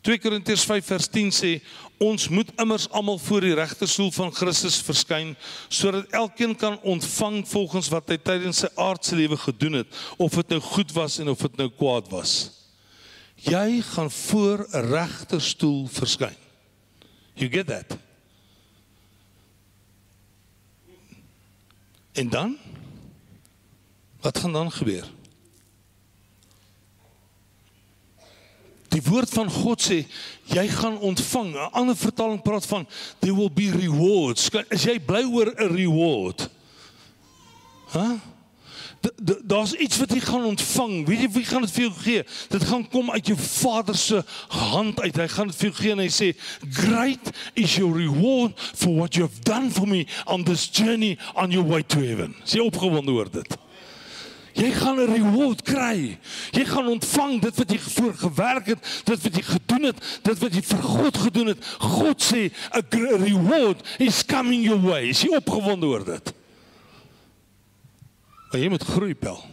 2 0.00 0.18
Korintiërs 0.18 0.64
5 0.64 0.86
vers 0.86 1.08
10 1.12 1.32
sê 1.34 1.50
ons 2.00 2.28
moet 2.32 2.48
immers 2.62 2.86
almal 2.96 3.18
voor 3.20 3.44
die 3.44 3.56
regterstoel 3.58 4.08
van 4.16 4.32
Christus 4.32 4.78
verskyn 4.84 5.34
sodat 5.68 6.08
elkeen 6.16 6.54
kan 6.56 6.78
ontvang 6.88 7.42
volgens 7.48 7.90
wat 7.92 8.08
hy 8.08 8.16
tydens 8.16 8.62
sy 8.64 8.70
aardse 8.80 9.18
lewe 9.18 9.36
gedoen 9.36 9.82
het 9.82 10.00
of 10.16 10.38
dit 10.40 10.54
nou 10.54 10.60
goed 10.70 10.94
was 10.96 11.18
en 11.20 11.28
of 11.28 11.44
dit 11.44 11.60
nou 11.60 11.68
kwaad 11.68 12.08
was. 12.12 12.32
Jy 13.40 13.80
gaan 13.92 14.10
voor 14.10 14.66
'n 14.72 14.88
regterstoel 14.88 15.88
verskyn. 15.88 16.36
You 17.34 17.50
get 17.50 17.66
that? 17.66 17.98
En 22.12 22.28
dan 22.28 22.56
wat 24.20 24.38
gaan 24.38 24.52
dan 24.52 24.72
gebeur? 24.72 25.19
Die 28.90 29.02
woord 29.06 29.30
van 29.30 29.50
God 29.50 29.82
sê 29.82 30.00
jy 30.50 30.66
gaan 30.68 30.98
ontvang. 30.98 31.54
'n 31.54 31.70
Ander 31.72 31.96
vertaling 31.96 32.42
praat 32.42 32.66
van 32.66 32.86
there 33.20 33.34
will 33.34 33.52
be 33.52 33.70
rewards. 33.70 34.50
As 34.70 34.84
jy 34.84 34.98
bly 34.98 35.22
oor 35.24 35.54
'n 35.54 35.74
reward. 35.74 36.48
Hæ? 37.90 37.98
Huh? 37.98 38.18
Daar's 39.44 39.72
iets 39.72 39.96
wat 39.98 40.12
jy 40.12 40.20
gaan 40.20 40.44
ontvang. 40.44 41.06
Weet 41.06 41.20
jy 41.20 41.28
wie 41.32 41.44
gaan 41.44 41.64
dit 41.64 41.70
vir 41.70 41.84
jou 41.86 41.92
gee? 42.02 42.24
Dit 42.52 42.64
gaan 42.68 42.82
kom 42.88 43.10
uit 43.10 43.26
jou 43.26 43.38
Vader 43.38 43.96
se 43.96 44.24
hand 44.48 45.00
uit. 45.00 45.16
Hy 45.16 45.28
gaan 45.28 45.48
dit 45.48 45.56
vir 45.56 45.68
jou 45.70 45.76
gee 45.78 45.92
en 45.92 46.02
hy 46.04 46.10
sê, 46.12 46.28
"Great 46.70 47.30
is 47.54 47.76
your 47.76 47.96
reward 47.96 48.52
for 48.74 48.94
what 48.94 49.14
you 49.14 49.26
have 49.26 49.40
done 49.42 49.70
for 49.70 49.86
me 49.88 50.06
on 50.26 50.44
this 50.44 50.68
journey 50.68 51.18
on 51.34 51.50
your 51.50 51.66
way 51.66 51.82
to 51.82 51.98
heaven." 51.98 52.34
Sê 52.44 52.60
opgewonde 52.60 53.10
oor 53.10 53.30
dit. 53.30 53.56
Jy 54.54 54.70
gaan 54.72 54.98
'n 54.98 55.12
reward 55.12 55.62
kry. 55.62 56.18
Jy 56.50 56.64
gaan 56.64 56.86
ontvang 56.86 57.40
dit 57.40 57.56
wat 57.56 57.70
jy 57.70 57.78
voor 57.78 58.14
gewerk 58.14 58.66
het, 58.66 59.02
dit 59.04 59.22
wat 59.22 59.34
jy 59.34 59.42
gedoen 59.42 59.82
het, 59.82 60.20
dit 60.22 60.38
wat 60.38 60.54
jy 60.54 60.62
vir 60.62 60.82
God 60.82 61.16
gedoen 61.16 61.46
het. 61.46 61.64
God 61.78 62.22
sê 62.22 62.50
'n 62.72 63.22
reward 63.24 63.82
is 63.98 64.24
coming 64.24 64.64
your 64.64 64.80
way. 64.80 65.08
Is 65.08 65.22
jy 65.22 65.36
opgewonde 65.36 65.86
oor 65.86 66.04
dit? 66.04 66.32
Maar 68.50 68.60
jy 68.60 68.68
moet 68.68 68.84
groei, 68.84 69.14
Pel. 69.14 69.44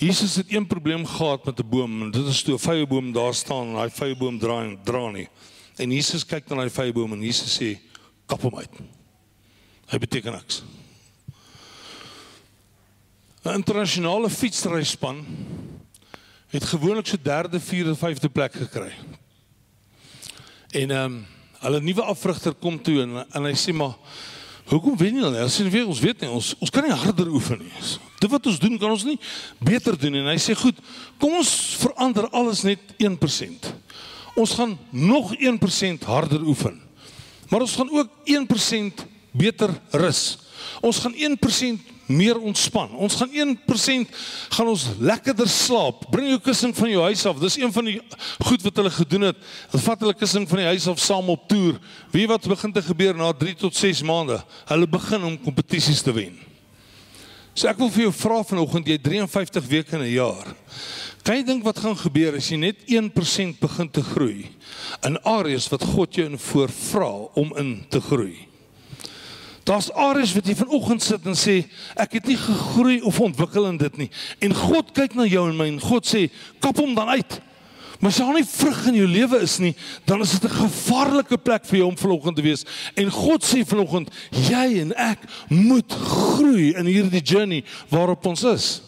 Jesus 0.00 0.36
het 0.36 0.52
een 0.52 0.66
probleem 0.66 1.06
gehad 1.06 1.44
met 1.44 1.58
'n 1.58 1.68
boom 1.68 2.02
en 2.02 2.10
dit 2.10 2.26
is 2.26 2.42
toe 2.42 2.54
'n 2.54 2.58
vyeboom 2.58 3.12
daar 3.12 3.34
staan 3.34 3.66
en 3.66 3.74
daai 3.74 3.90
vyeboom 3.90 4.38
draai 4.38 4.78
dra 4.84 5.10
nie. 5.10 5.28
En 5.76 5.90
Jesus 5.90 6.26
kyk 6.26 6.48
na 6.48 6.56
daai 6.56 6.70
vyeboom 6.70 7.12
en 7.12 7.22
Jesus 7.22 7.60
sê 7.60 7.78
kap 8.26 8.42
hom 8.42 8.56
uit. 8.56 8.70
Hy 9.86 9.98
beteken 9.98 10.32
niks. 10.32 10.62
'n 13.42 13.54
internasionale 13.54 14.30
fietsryspan 14.30 15.26
het 16.50 16.64
gewoonlik 16.64 17.06
so 17.06 17.16
derde, 17.22 17.60
vierde, 17.60 17.94
vyfde 17.94 18.28
plek 18.28 18.52
gekry. 18.52 18.92
En 20.70 20.90
ehm 20.90 21.04
um, 21.04 21.26
hulle 21.60 21.80
nuwe 21.80 22.02
afrigter 22.02 22.54
kom 22.54 22.82
toe 22.82 23.02
en 23.02 23.26
en 23.30 23.44
hy 23.44 23.52
sê 23.52 23.72
maar 23.76 23.96
hoekom 24.70 24.96
wen 24.96 25.14
nie 25.14 25.22
hulle? 25.24 25.48
Sê 25.48 25.66
weer 25.68 25.86
ons 25.86 26.00
weet 26.00 26.20
nie, 26.20 26.30
ons 26.30 26.54
ons 26.58 26.70
kan 26.70 26.84
nie 26.84 26.94
harder 26.94 27.28
oefen 27.28 27.58
nie. 27.58 27.72
Dit 28.20 28.30
wat 28.30 28.46
ons 28.46 28.58
doen 28.60 28.78
kan 28.78 28.90
ons 28.90 29.04
nie 29.04 29.18
beter 29.58 29.96
doen 29.98 30.20
en 30.20 30.30
hy 30.32 30.36
sê 30.40 30.54
goed, 30.56 30.76
kom 31.18 31.36
ons 31.40 31.50
verander 31.80 32.28
alles 32.30 32.62
net 32.62 32.80
1%. 32.98 33.72
Ons 34.36 34.54
gaan 34.56 34.76
nog 34.90 35.32
1% 35.36 36.06
harder 36.06 36.44
oefen. 36.46 36.80
Maar 37.50 37.66
ons 37.66 37.76
gaan 37.76 37.90
ook 37.90 38.08
1% 38.24 39.04
beter 39.32 39.72
rus. 39.90 40.38
Ons 40.80 40.98
gaan 40.98 41.14
1% 41.14 41.96
meer 42.10 42.38
ontspan. 42.38 42.90
Ons 42.98 43.14
gaan 43.20 43.30
1% 43.30 44.20
gaan 44.56 44.70
ons 44.72 44.86
lekkerder 44.98 45.48
slaap. 45.48 46.04
Bring 46.10 46.32
jou 46.32 46.40
kussing 46.42 46.74
van 46.76 46.90
jou 46.90 47.02
huis 47.06 47.24
af. 47.26 47.38
Dis 47.42 47.58
een 47.60 47.72
van 47.72 47.90
die 47.90 47.96
goed 48.48 48.66
wat 48.66 48.80
hulle 48.82 48.92
gedoen 48.94 49.28
het. 49.30 49.40
Hulle 49.70 49.82
vat 49.86 50.04
hulle 50.04 50.16
kussing 50.18 50.48
van 50.50 50.62
die 50.62 50.68
huis 50.72 50.88
af 50.90 51.02
saam 51.02 51.30
op 51.30 51.46
toer. 51.50 51.78
Wie 52.14 52.26
wat 52.30 52.48
begin 52.50 52.74
te 52.74 52.82
gebeur 52.82 53.18
na 53.18 53.32
3 53.32 53.54
tot 53.66 53.76
6 53.76 54.02
maande? 54.02 54.40
Hulle 54.70 54.90
begin 54.90 55.28
om 55.30 55.38
kompetisies 55.44 56.02
te 56.02 56.14
wen. 56.16 56.38
So 57.54 57.68
ek 57.68 57.80
wil 57.82 57.90
vir 57.92 58.06
jou 58.06 58.12
vra 58.14 58.42
vanoggend, 58.46 58.88
jy 58.88 58.98
53 59.02 59.66
weke 59.68 59.96
in 59.98 60.02
'n 60.02 60.14
jaar. 60.14 60.54
Kan 61.22 61.36
jy 61.36 61.42
dink 61.44 61.64
wat 61.64 61.78
gaan 61.78 61.96
gebeur 61.96 62.36
as 62.36 62.48
jy 62.48 62.56
net 62.56 62.76
1% 62.88 63.60
begin 63.60 63.90
te 63.90 64.02
groei 64.02 64.48
in 65.04 65.18
areas 65.18 65.68
wat 65.68 65.84
God 65.84 66.14
jou 66.14 66.26
in 66.26 66.38
voorvra 66.38 67.28
om 67.34 67.52
in 67.56 67.84
te 67.90 68.00
groei? 68.00 68.49
Daar's 69.70 69.92
areas 69.94 70.32
wat 70.34 70.48
jy 70.50 70.56
vanoggend 70.58 71.02
sit 71.04 71.26
en 71.30 71.36
sê 71.38 71.60
ek 71.94 72.16
het 72.18 72.26
nie 72.26 72.38
gegroei 72.40 72.96
of 73.06 73.20
ontwikkel 73.22 73.68
in 73.68 73.76
dit 73.78 74.00
nie. 74.00 74.08
En 74.42 74.54
God 74.56 74.90
kyk 74.96 75.14
na 75.14 75.28
jou 75.30 75.44
en 75.46 75.54
my 75.54 75.68
en 75.70 75.78
God 75.84 76.08
sê 76.10 76.24
kap 76.58 76.80
hom 76.82 76.96
dan 76.96 77.12
uit. 77.14 77.36
Maar 78.00 78.10
as 78.10 78.18
daar 78.18 78.34
nie 78.34 78.46
vrug 78.48 78.80
in 78.90 78.98
jou 78.98 79.06
lewe 79.06 79.38
is 79.44 79.58
nie, 79.62 79.74
dan 80.08 80.24
is 80.24 80.32
dit 80.32 80.50
'n 80.50 80.56
gevaarlike 80.56 81.38
plek 81.38 81.64
vir 81.64 81.78
jou 81.78 81.88
om 81.88 81.96
vanoggend 81.96 82.36
te 82.36 82.42
wees. 82.42 82.64
En 82.96 83.10
God 83.10 83.44
sê 83.44 83.62
vanoggend 83.62 84.10
jy 84.30 84.80
en 84.80 84.92
ek 84.96 85.18
moet 85.48 85.92
groei 85.92 86.74
in 86.74 86.86
hierdie 86.86 87.22
journey 87.22 87.64
waarop 87.88 88.26
ons 88.26 88.42
is. 88.42 88.82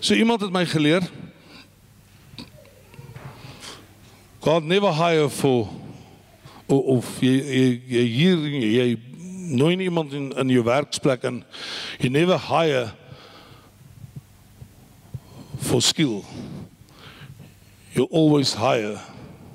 So 0.00 0.14
iemand 0.14 0.40
het 0.40 0.52
my 0.52 0.66
geleer 0.66 1.02
God 4.40 4.64
never 4.64 4.92
hire 4.92 5.30
for 5.30 5.68
of 6.66 7.06
jy 7.20 7.32
jy, 7.32 7.82
jy 7.88 8.04
hier 8.04 8.38
jy 8.60 9.07
nooi 9.48 9.76
iemand 9.76 10.12
in 10.12 10.50
jou 10.52 10.62
werksplek 10.64 11.24
en 11.24 11.42
you 11.98 12.10
never 12.10 12.38
hire 12.38 12.90
for 15.58 15.82
skill. 15.82 16.24
You 17.92 18.06
always 18.10 18.54
hire 18.54 18.98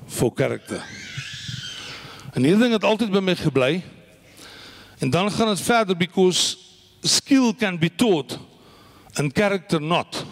for 0.08 0.32
character. 0.36 0.84
En 2.34 2.44
hierdie 2.44 2.62
ding 2.62 2.74
het 2.74 3.12
by 3.12 3.22
my 3.22 3.36
gebly. 3.36 3.84
En 5.00 5.10
dan 5.10 5.32
gaan 5.32 5.48
dit 5.48 5.62
verder 5.62 5.98
because 5.98 6.58
skill 7.02 7.54
can 7.54 7.78
be 7.80 7.96
taught 7.96 8.40
and 9.14 9.34
character 9.34 9.82
not. 9.82 10.26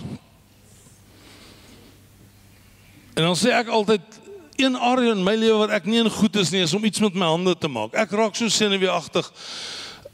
En 3.14 3.24
dan 3.24 3.36
sê 3.36 3.52
ek 3.54 3.68
altyd 3.68 4.21
een 4.56 4.78
area 4.78 5.12
in 5.12 5.24
my 5.24 5.36
lewe 5.36 5.58
wat 5.58 5.70
ek 5.70 5.86
nie 5.86 6.00
in 6.00 6.10
goed 6.10 6.36
is 6.36 6.52
nie, 6.52 6.62
is 6.62 6.74
om 6.74 6.84
iets 6.86 7.00
met 7.00 7.14
my 7.14 7.26
hande 7.26 7.56
te 7.58 7.68
maak. 7.68 7.94
Ek 7.94 8.12
raak 8.12 8.36
so 8.36 8.48
senuweeagtig. 8.48 9.32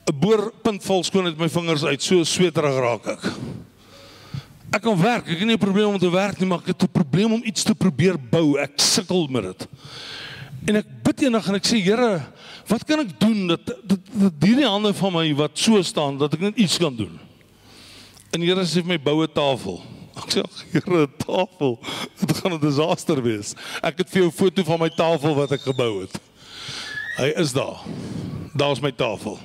'n 0.07 0.19
Boorpunt 0.19 0.83
val 0.83 1.03
skoon 1.03 1.25
uit 1.25 1.37
my 1.37 1.49
vingers 1.49 1.83
uit, 1.83 2.01
so 2.01 2.23
sweterig 2.23 2.77
raak 2.79 3.07
ek. 3.07 3.25
Ek 4.71 4.81
kan 4.83 4.95
werk, 4.99 5.27
ek 5.27 5.39
het 5.39 5.47
nie 5.47 5.55
'n 5.55 5.59
probleem 5.59 5.87
om 5.87 5.99
te 5.99 6.09
werk 6.09 6.39
nie, 6.39 6.47
maar 6.47 6.59
ek 6.59 6.67
het 6.67 6.83
'n 6.83 6.91
probleem 6.91 7.33
om 7.33 7.43
iets 7.43 7.63
te 7.63 7.75
probeer 7.75 8.17
bou. 8.17 8.57
Ek 8.57 8.79
sukkel 8.79 9.27
met 9.27 9.43
dit. 9.43 9.67
En 10.67 10.75
ek 10.75 10.85
bid 11.03 11.21
eendag 11.21 11.47
en 11.47 11.55
ek 11.55 11.65
sê, 11.65 11.81
Here, 11.81 12.21
wat 12.67 12.83
kan 12.85 12.99
ek 12.99 13.19
doen 13.19 13.47
dat 13.47 13.65
dat, 13.65 13.99
dat 14.11 14.33
hierdie 14.39 14.67
hande 14.67 14.93
van 14.93 15.13
my 15.13 15.35
wat 15.35 15.57
so 15.57 15.81
staan 15.81 16.17
dat 16.17 16.33
ek 16.33 16.39
net 16.39 16.57
iets 16.57 16.77
kan 16.77 16.95
doen? 16.95 17.19
En 18.31 18.41
Here 18.41 18.65
sê 18.65 18.83
vir 18.83 18.85
my 18.85 18.99
bou 18.99 19.23
'n 19.23 19.31
tafel. 19.33 19.96
Ek 20.17 20.33
sê, 20.33 20.43
"Here, 20.71 21.07
tafel. 21.17 21.79
Dit 22.19 22.37
gaan 22.37 22.53
'n 22.53 22.59
disaster 22.59 23.21
wees. 23.23 23.53
Ek 23.81 23.97
het 23.97 24.09
vir 24.09 24.21
jou 24.21 24.29
'n 24.29 24.39
foto 24.39 24.63
van 24.63 24.79
my 24.79 24.89
tafel 24.89 25.35
wat 25.35 25.51
ek 25.51 25.61
gebou 25.61 26.01
het. 26.01 26.19
Hy 27.17 27.33
is 27.37 27.53
daar. 27.53 27.81
Daar's 28.53 28.81
my 28.81 28.91
tafel. 28.91 29.39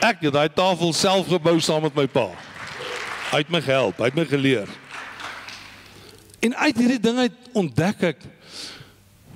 Ek 0.00 0.20
het 0.20 0.32
daai 0.32 0.48
tafel 0.48 0.92
self 0.92 1.26
gebou 1.28 1.60
saam 1.60 1.82
met 1.82 1.94
my 1.94 2.06
pa. 2.06 2.30
Hy 3.32 3.42
het 3.42 3.50
my 3.50 3.60
gehelp, 3.60 3.98
hy 3.98 4.04
het 4.04 4.14
my 4.14 4.24
geleer. 4.24 4.68
En 6.40 6.54
uit 6.56 6.76
hierdie 6.76 7.00
ding 7.00 7.18
uit 7.18 7.32
ontdek 7.52 8.02
ek 8.14 8.22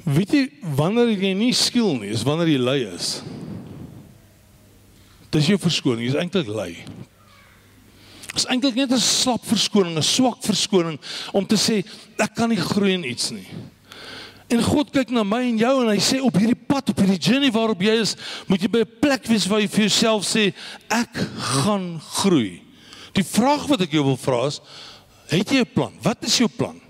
weet 0.02 0.32
jy 0.34 0.42
wanneer 0.78 1.10
jy 1.12 1.32
nie 1.34 1.52
skiel 1.54 1.96
nie, 1.98 2.12
is 2.14 2.24
wanneer 2.26 2.48
jy 2.54 2.58
lui 2.62 2.78
is. 2.94 3.10
Dis 5.32 5.50
jou 5.50 5.58
verskoning, 5.60 6.06
jy's 6.06 6.18
eintlik 6.18 6.48
lui. 6.50 6.72
Dis 8.32 8.46
eintlik 8.48 8.74
net 8.74 8.92
'n 8.92 8.98
slap 8.98 9.44
verskoning, 9.44 9.96
'n 9.96 10.02
swak 10.02 10.42
verskoning 10.42 10.98
om 11.32 11.46
te 11.46 11.56
sê 11.56 11.84
ek 12.18 12.34
kan 12.34 12.48
nie 12.48 12.56
groei 12.56 12.92
in 12.92 13.04
iets 13.04 13.30
nie. 13.30 13.46
En 14.48 14.62
God 14.62 14.90
kyk 14.90 15.10
na 15.10 15.22
my 15.24 15.42
en 15.48 15.58
jou 15.58 15.82
en 15.82 15.88
hy 15.88 16.00
sê 16.00 16.20
op 16.20 16.36
hierdie 16.36 16.66
pad, 16.68 16.90
op 16.90 16.98
hierdie 16.98 17.20
journey 17.20 17.50
waarop 17.50 17.80
jy 17.80 17.94
is, 18.00 18.16
moet 18.46 18.60
jy 18.60 18.68
by 18.68 18.80
'n 18.80 19.00
plek 19.00 19.26
wees 19.26 19.46
waar 19.46 19.60
jy 19.60 19.68
vir 19.68 19.88
jouself 19.88 20.24
sê 20.24 20.52
ek 20.90 21.14
gaan 21.38 22.00
groei. 22.20 22.60
Die 23.14 23.24
vraag 23.24 23.66
wat 23.68 23.80
ek 23.82 23.92
jou 23.92 24.04
wil 24.04 24.16
vra 24.16 24.46
is, 24.46 24.60
het 25.28 25.48
jy 25.48 25.60
'n 25.60 25.72
plan? 25.74 25.92
Wat 26.02 26.24
is 26.24 26.38
jou 26.38 26.48
plan? 26.48 26.80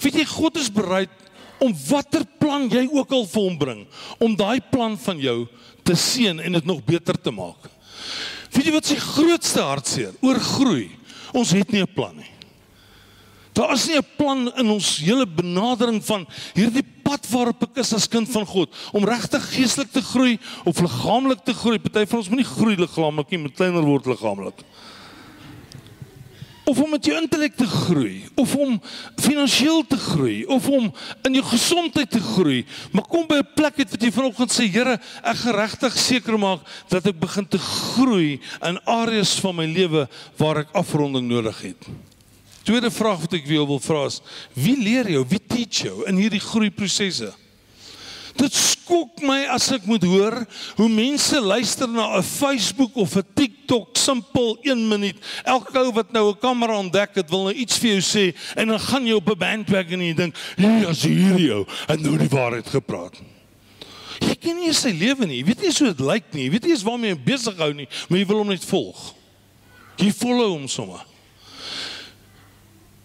Weet 0.00 0.14
jy 0.14 0.24
God 0.24 0.56
is 0.56 0.72
bereid 0.72 1.10
om 1.58 1.74
watter 1.88 2.24
plan 2.38 2.68
jy 2.68 2.88
ook 2.92 3.12
al 3.12 3.26
vir 3.26 3.42
hom 3.42 3.58
bring 3.58 3.86
om 4.18 4.36
daai 4.36 4.60
plan 4.60 4.96
van 4.98 5.18
jou 5.18 5.46
te 5.82 5.94
seën 5.94 6.40
en 6.40 6.52
dit 6.52 6.64
nog 6.64 6.84
beter 6.84 7.14
te 7.20 7.30
maak. 7.30 7.70
Weet 8.52 8.66
jy 8.66 8.72
wat 8.72 8.86
sy 8.86 8.96
grootste 9.00 9.62
hartseer 9.62 10.14
oor 10.22 10.40
groei? 10.40 10.90
Ons 11.36 11.52
het 11.52 11.70
nie 11.72 11.82
'n 11.82 11.94
plan 11.94 12.16
nie. 12.16 12.30
Daar 13.52 13.72
is 13.72 13.86
nie 13.86 13.96
'n 13.96 14.06
plan 14.16 14.52
in 14.56 14.70
ons 14.70 14.98
hele 14.98 15.26
benadering 15.26 16.04
van 16.04 16.26
hierdie 16.54 16.84
pad 17.02 17.26
waarop 17.30 17.62
ek 17.62 17.76
is 17.78 17.94
as 17.94 18.08
kind 18.08 18.28
van 18.28 18.46
God 18.46 18.68
om 18.92 19.04
regtig 19.04 19.42
geestelik 19.54 19.92
te 19.92 20.02
groei 20.02 20.38
of 20.64 20.80
liggaamlik 20.80 21.44
te 21.44 21.54
groei. 21.54 21.78
Party 21.78 22.06
van 22.06 22.18
ons 22.18 22.28
moenie 22.28 22.44
groei 22.44 22.76
liggaamlik 22.76 23.30
nie, 23.30 23.38
moet 23.38 23.54
kleiner 23.54 23.82
word 23.82 24.06
liggaamlik 24.06 24.64
of 26.66 26.80
om 26.82 26.90
met 26.90 27.04
jou 27.06 27.14
intellek 27.14 27.54
te 27.54 27.66
groei 27.66 28.24
of 28.34 28.54
om 28.58 28.80
finansiëel 29.22 29.84
te 29.86 29.98
groei 30.02 30.40
of 30.50 30.66
om 30.68 30.88
in 31.28 31.38
jou 31.38 31.44
gesondheid 31.46 32.10
te 32.10 32.20
groei. 32.20 32.64
Maar 32.90 33.06
kom 33.06 33.26
by 33.28 33.38
'n 33.38 33.54
plek 33.54 33.76
het 33.76 33.90
wat 33.90 34.02
jy 34.02 34.10
vanoggend 34.10 34.50
sê 34.50 34.66
Here 34.66 34.98
ek 35.22 35.36
geregtig 35.36 35.98
seker 35.98 36.38
maak 36.38 36.60
dat 36.88 37.06
ek 37.06 37.20
begin 37.20 37.46
te 37.48 37.58
groei 37.58 38.40
in 38.62 38.80
areas 38.84 39.38
van 39.40 39.54
my 39.54 39.66
lewe 39.66 40.08
waar 40.36 40.58
ek 40.58 40.74
afronding 40.74 41.28
nodig 41.28 41.62
het. 41.62 41.86
Tweede 42.62 42.90
vraag 42.90 43.20
wat 43.20 43.32
ek 43.32 43.46
wil 43.46 43.78
vra 43.78 44.06
is 44.06 44.20
wie 44.52 44.76
leer 44.76 45.10
jou? 45.10 45.24
Wie 45.28 45.46
teach 45.46 45.86
jou 45.86 46.04
in 46.06 46.16
hierdie 46.16 46.40
groeiprosesse 46.40 47.32
Dit 48.36 48.54
skok 48.54 49.22
my 49.24 49.38
as 49.50 49.70
ek 49.72 49.86
moet 49.88 50.04
hoor 50.04 50.42
hoe 50.76 50.88
mense 50.92 51.40
luister 51.40 51.88
na 51.88 52.18
'n 52.18 52.22
Facebook 52.22 52.96
of 52.96 53.16
'n 53.16 53.24
TikTok 53.34 53.96
simpel 53.96 54.58
1 54.62 54.88
minuut. 54.88 55.16
Elke 55.44 55.78
ou 55.78 55.92
wat 55.92 56.12
nou 56.12 56.30
'n 56.30 56.38
kamera 56.38 56.78
ontdek 56.78 57.14
het, 57.14 57.30
wil 57.30 57.44
nou 57.44 57.54
iets 57.54 57.78
vir 57.78 57.98
jou 57.98 58.02
sê 58.02 58.36
en 58.56 58.68
dan 58.68 58.80
gaan 58.80 59.06
jy 59.06 59.14
op 59.14 59.30
'n 59.30 59.38
bandwagon 59.38 60.00
en 60.00 60.06
jy 60.06 60.14
dink, 60.14 60.36
"Hier 60.56 60.88
is 60.88 61.02
hierdie 61.02 61.52
ou 61.52 61.66
en 61.88 62.02
nou 62.02 62.18
die 62.18 62.28
waarheid 62.28 62.66
gepraat." 62.66 63.16
Jy 64.20 64.34
ken 64.34 64.56
nie 64.56 64.72
sy 64.72 64.90
lewe 64.90 65.26
nie. 65.26 65.38
Jy 65.38 65.44
weet 65.44 65.60
nie 65.62 65.72
hoe 65.78 65.94
dit 65.94 66.00
lyk 66.00 66.24
nie. 66.32 66.44
Jy 66.44 66.50
weet 66.50 66.62
nie 66.62 66.72
eens 66.72 66.82
waarmee 66.82 67.10
hy 67.10 67.20
besig 67.24 67.56
hou 67.56 67.72
nie, 67.72 67.88
maar 68.08 68.18
jy 68.18 68.26
wil 68.26 68.38
hom 68.38 68.48
net 68.48 68.64
volg. 68.64 69.14
Jy 69.96 70.12
volg 70.12 70.48
hom 70.52 70.68
sommer. 70.68 71.04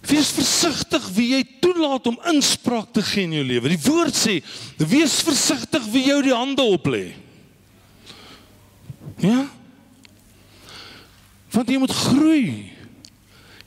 Wees 0.02 0.32
versigtig 0.34 1.04
wie 1.14 1.28
jy 1.36 1.42
toelaat 1.62 2.08
om 2.10 2.18
inspraak 2.32 2.90
te 2.94 3.04
gee 3.06 3.28
in 3.28 3.36
jou 3.38 3.46
lewe. 3.46 3.70
Die 3.70 3.84
woord 3.86 4.18
sê, 4.18 4.40
wees 4.78 5.20
versigtig 5.26 5.86
wie 5.94 6.08
jou 6.08 6.20
die 6.26 6.34
hande 6.34 6.66
oplê. 6.66 7.04
Ja? 9.22 9.46
Want 11.54 11.70
jy 11.70 11.78
moet 11.82 11.94
groei. 11.94 12.46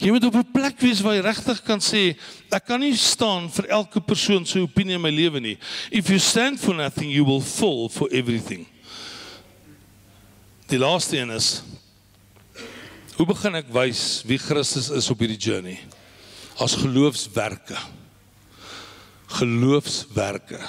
Jy 0.02 0.10
moet 0.10 0.24
op 0.26 0.34
'n 0.34 0.52
plek 0.52 0.80
wees 0.80 1.00
waar 1.00 1.14
jy 1.14 1.22
regtig 1.22 1.62
kan 1.62 1.78
sê, 1.78 2.16
ek 2.50 2.66
kan 2.66 2.80
nie 2.80 2.96
staan 2.96 3.48
vir 3.48 3.66
elke 3.70 4.00
persoon 4.00 4.44
se 4.44 4.58
opinie 4.58 4.94
in 4.94 5.00
my 5.00 5.10
lewe 5.10 5.40
nie. 5.40 5.58
If 5.90 6.08
you 6.08 6.18
stand 6.18 6.60
for 6.60 6.74
nothing, 6.74 7.10
you 7.10 7.24
will 7.24 7.40
fall 7.40 7.88
for 7.88 8.08
everything. 8.10 8.66
Die 10.68 10.78
laaste 10.78 11.18
een 11.18 11.30
is 11.30 11.62
Hoe 13.14 13.26
begin 13.26 13.54
ek 13.54 13.68
wys 13.70 14.24
wie 14.26 14.38
Christus 14.38 14.90
is 14.90 15.10
op 15.10 15.20
hierdie 15.22 15.38
journey? 15.38 15.78
As 16.60 16.76
geloofswerke. 16.76 17.76
Geloofswerke. 19.26 20.60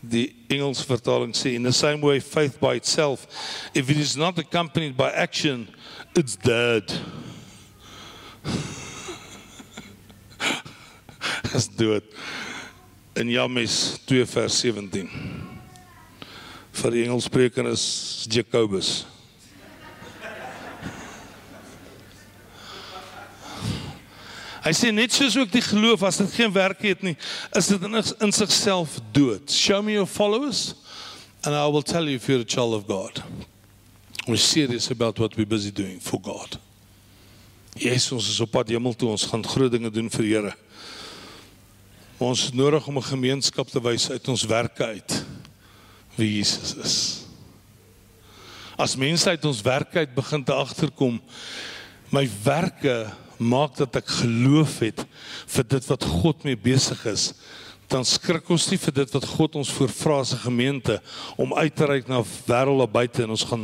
Die 0.00 0.34
Engels 0.48 0.84
vertaling 0.84 1.32
sê 1.32 1.54
in 1.54 1.64
the 1.64 1.72
same 1.72 2.04
way 2.04 2.20
faith 2.20 2.60
by 2.60 2.76
itself 2.76 3.26
if 3.72 3.88
it 3.88 3.96
is 3.96 4.16
not 4.16 4.38
accompanied 4.38 4.96
by 4.96 5.10
action 5.10 5.66
it's 6.14 6.36
dead. 6.36 6.84
As 11.54 11.68
dood. 11.68 12.02
In 13.16 13.30
James 13.30 13.98
2 14.06 14.26
vers 14.26 14.60
17. 14.60 15.08
Vir 16.74 16.90
die 16.90 17.04
Engelssprekers 17.06 18.26
is 18.26 18.28
Jakobus. 18.28 19.06
Hy 24.64 24.72
sê 24.72 24.90
net 24.96 25.12
soos 25.12 25.36
ook 25.36 25.50
die 25.52 25.60
geloof 25.60 26.02
as 26.08 26.16
dit 26.22 26.30
geen 26.38 26.52
werk 26.52 26.80
het 26.86 27.02
nie, 27.04 27.16
is 27.52 27.66
dit 27.68 27.82
in, 27.84 28.00
in 28.00 28.32
sigself 28.32 28.96
dood. 29.12 29.52
Show 29.52 29.82
me 29.84 29.92
your 29.92 30.08
followers 30.08 30.72
and 31.44 31.54
I 31.54 31.66
will 31.68 31.82
tell 31.82 32.08
you 32.08 32.16
if 32.16 32.28
you're 32.28 32.40
a 32.40 32.48
child 32.48 32.72
of 32.72 32.86
God. 32.86 33.22
We're 34.26 34.40
serious 34.40 34.90
about 34.90 35.18
what 35.18 35.36
we're 35.36 35.46
busy 35.46 35.70
doing 35.70 36.00
for 36.00 36.18
God. 36.18 36.56
Jesus 37.76 38.12
ons 38.12 38.28
is 38.30 38.40
op 38.40 38.54
pad 38.54 38.70
hemel 38.72 38.94
toe, 38.96 39.10
ons 39.12 39.26
gaan 39.28 39.44
groot 39.44 39.72
dinge 39.72 39.90
doen 39.92 40.08
vir 40.14 40.24
Here. 40.24 40.52
Ons 42.22 42.46
het 42.46 42.54
nodig 42.54 42.86
om 42.88 42.96
'n 42.98 43.10
gemeenskap 43.10 43.68
te 43.68 43.82
wys 43.82 44.08
uit 44.10 44.28
ons 44.28 44.46
werke 44.46 44.84
uit 44.84 45.24
wie 46.16 46.38
Jesus 46.38 46.74
is. 46.76 47.24
As 48.78 48.96
mense 48.96 49.28
uit 49.28 49.44
ons 49.44 49.60
werke 49.60 49.98
uit 49.98 50.14
begin 50.14 50.44
te 50.44 50.54
agterkom, 50.54 51.20
my 52.10 52.30
werke 52.44 53.12
maak 53.38 53.76
dat 53.76 53.96
ek 53.96 54.08
geloof 54.22 54.78
het 54.84 55.04
vir 55.56 55.68
dit 55.76 55.86
wat 55.90 56.04
God 56.04 56.44
mee 56.44 56.56
besig 56.56 57.06
is, 57.10 57.32
dan 57.90 58.04
skrik 58.08 58.48
ons 58.50 58.64
nie 58.70 58.78
vir 58.80 58.94
dit 58.96 59.12
wat 59.14 59.26
God 59.28 59.58
ons 59.60 59.70
voorvra 59.76 60.20
as 60.22 60.32
'n 60.32 60.44
gemeente 60.48 61.00
om 61.36 61.54
uit 61.54 61.74
te 61.76 61.86
reik 61.86 62.08
na 62.08 62.22
wêreld 62.46 62.78
daar 62.78 62.88
buite 62.88 63.22
en 63.22 63.30
ons 63.30 63.44
gaan 63.44 63.62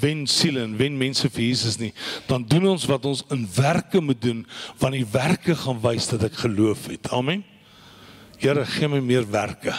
wen 0.00 0.26
siele 0.26 0.62
en 0.62 0.76
wen 0.76 0.98
mense 0.98 1.28
vir 1.30 1.42
Jesus 1.42 1.78
nie. 1.78 1.92
Dan 2.26 2.44
doen 2.44 2.66
ons 2.66 2.84
wat 2.86 3.04
ons 3.04 3.22
in 3.30 3.48
werke 3.54 4.00
moet 4.00 4.20
doen, 4.20 4.46
want 4.78 4.92
die 4.92 5.06
werke 5.06 5.54
gaan 5.54 5.80
wys 5.80 6.08
dat 6.08 6.22
ek 6.24 6.34
geloof 6.34 6.86
het. 6.86 7.10
Amen. 7.10 7.44
Here, 8.38 8.66
gee 8.66 8.88
my 8.88 9.00
meer 9.00 9.30
werke. 9.30 9.72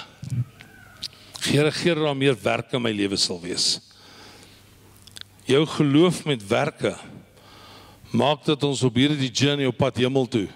Here, 1.42 1.72
gee 1.72 1.96
daar 1.96 2.16
meer 2.16 2.36
werke 2.42 2.76
in 2.76 2.82
my 2.82 2.92
lewe 2.92 3.18
sal 3.18 3.42
wees. 3.42 3.82
Jou 5.46 5.66
geloof 5.66 6.26
met 6.26 6.48
werke 6.48 6.96
maak 8.14 8.46
dat 8.46 8.64
ons 8.64 8.84
op 8.86 8.96
hierdie 8.96 9.32
journey 9.34 9.66
op 9.66 9.78
pad 9.78 9.98
hemel 9.98 10.28
toe 10.30 10.48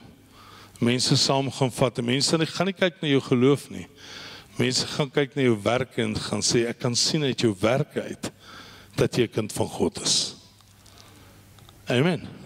mense 0.79 1.17
saam 1.17 1.51
gaan 1.51 1.71
vat. 1.71 2.01
Mense 2.01 2.37
gaan 2.45 2.69
nie 2.69 2.77
kyk 2.77 3.01
na 3.01 3.09
jou 3.09 3.21
geloof 3.29 3.67
nie. 3.73 3.87
Mense 4.57 4.87
gaan 4.93 5.09
kyk 5.13 5.35
na 5.37 5.47
jou 5.47 5.57
werke 5.63 6.03
en 6.03 6.15
gaan 6.15 6.43
sê 6.45 6.65
ek 6.69 6.81
kan 6.81 6.95
sien 6.95 7.25
uit 7.25 7.41
jou 7.41 7.53
werke 7.61 8.01
uit 8.01 8.31
dat 8.97 9.17
jy 9.17 9.23
'n 9.23 9.33
kind 9.33 9.53
van 9.53 9.67
God 9.67 10.01
is. 10.01 10.35
Amen. 11.87 12.36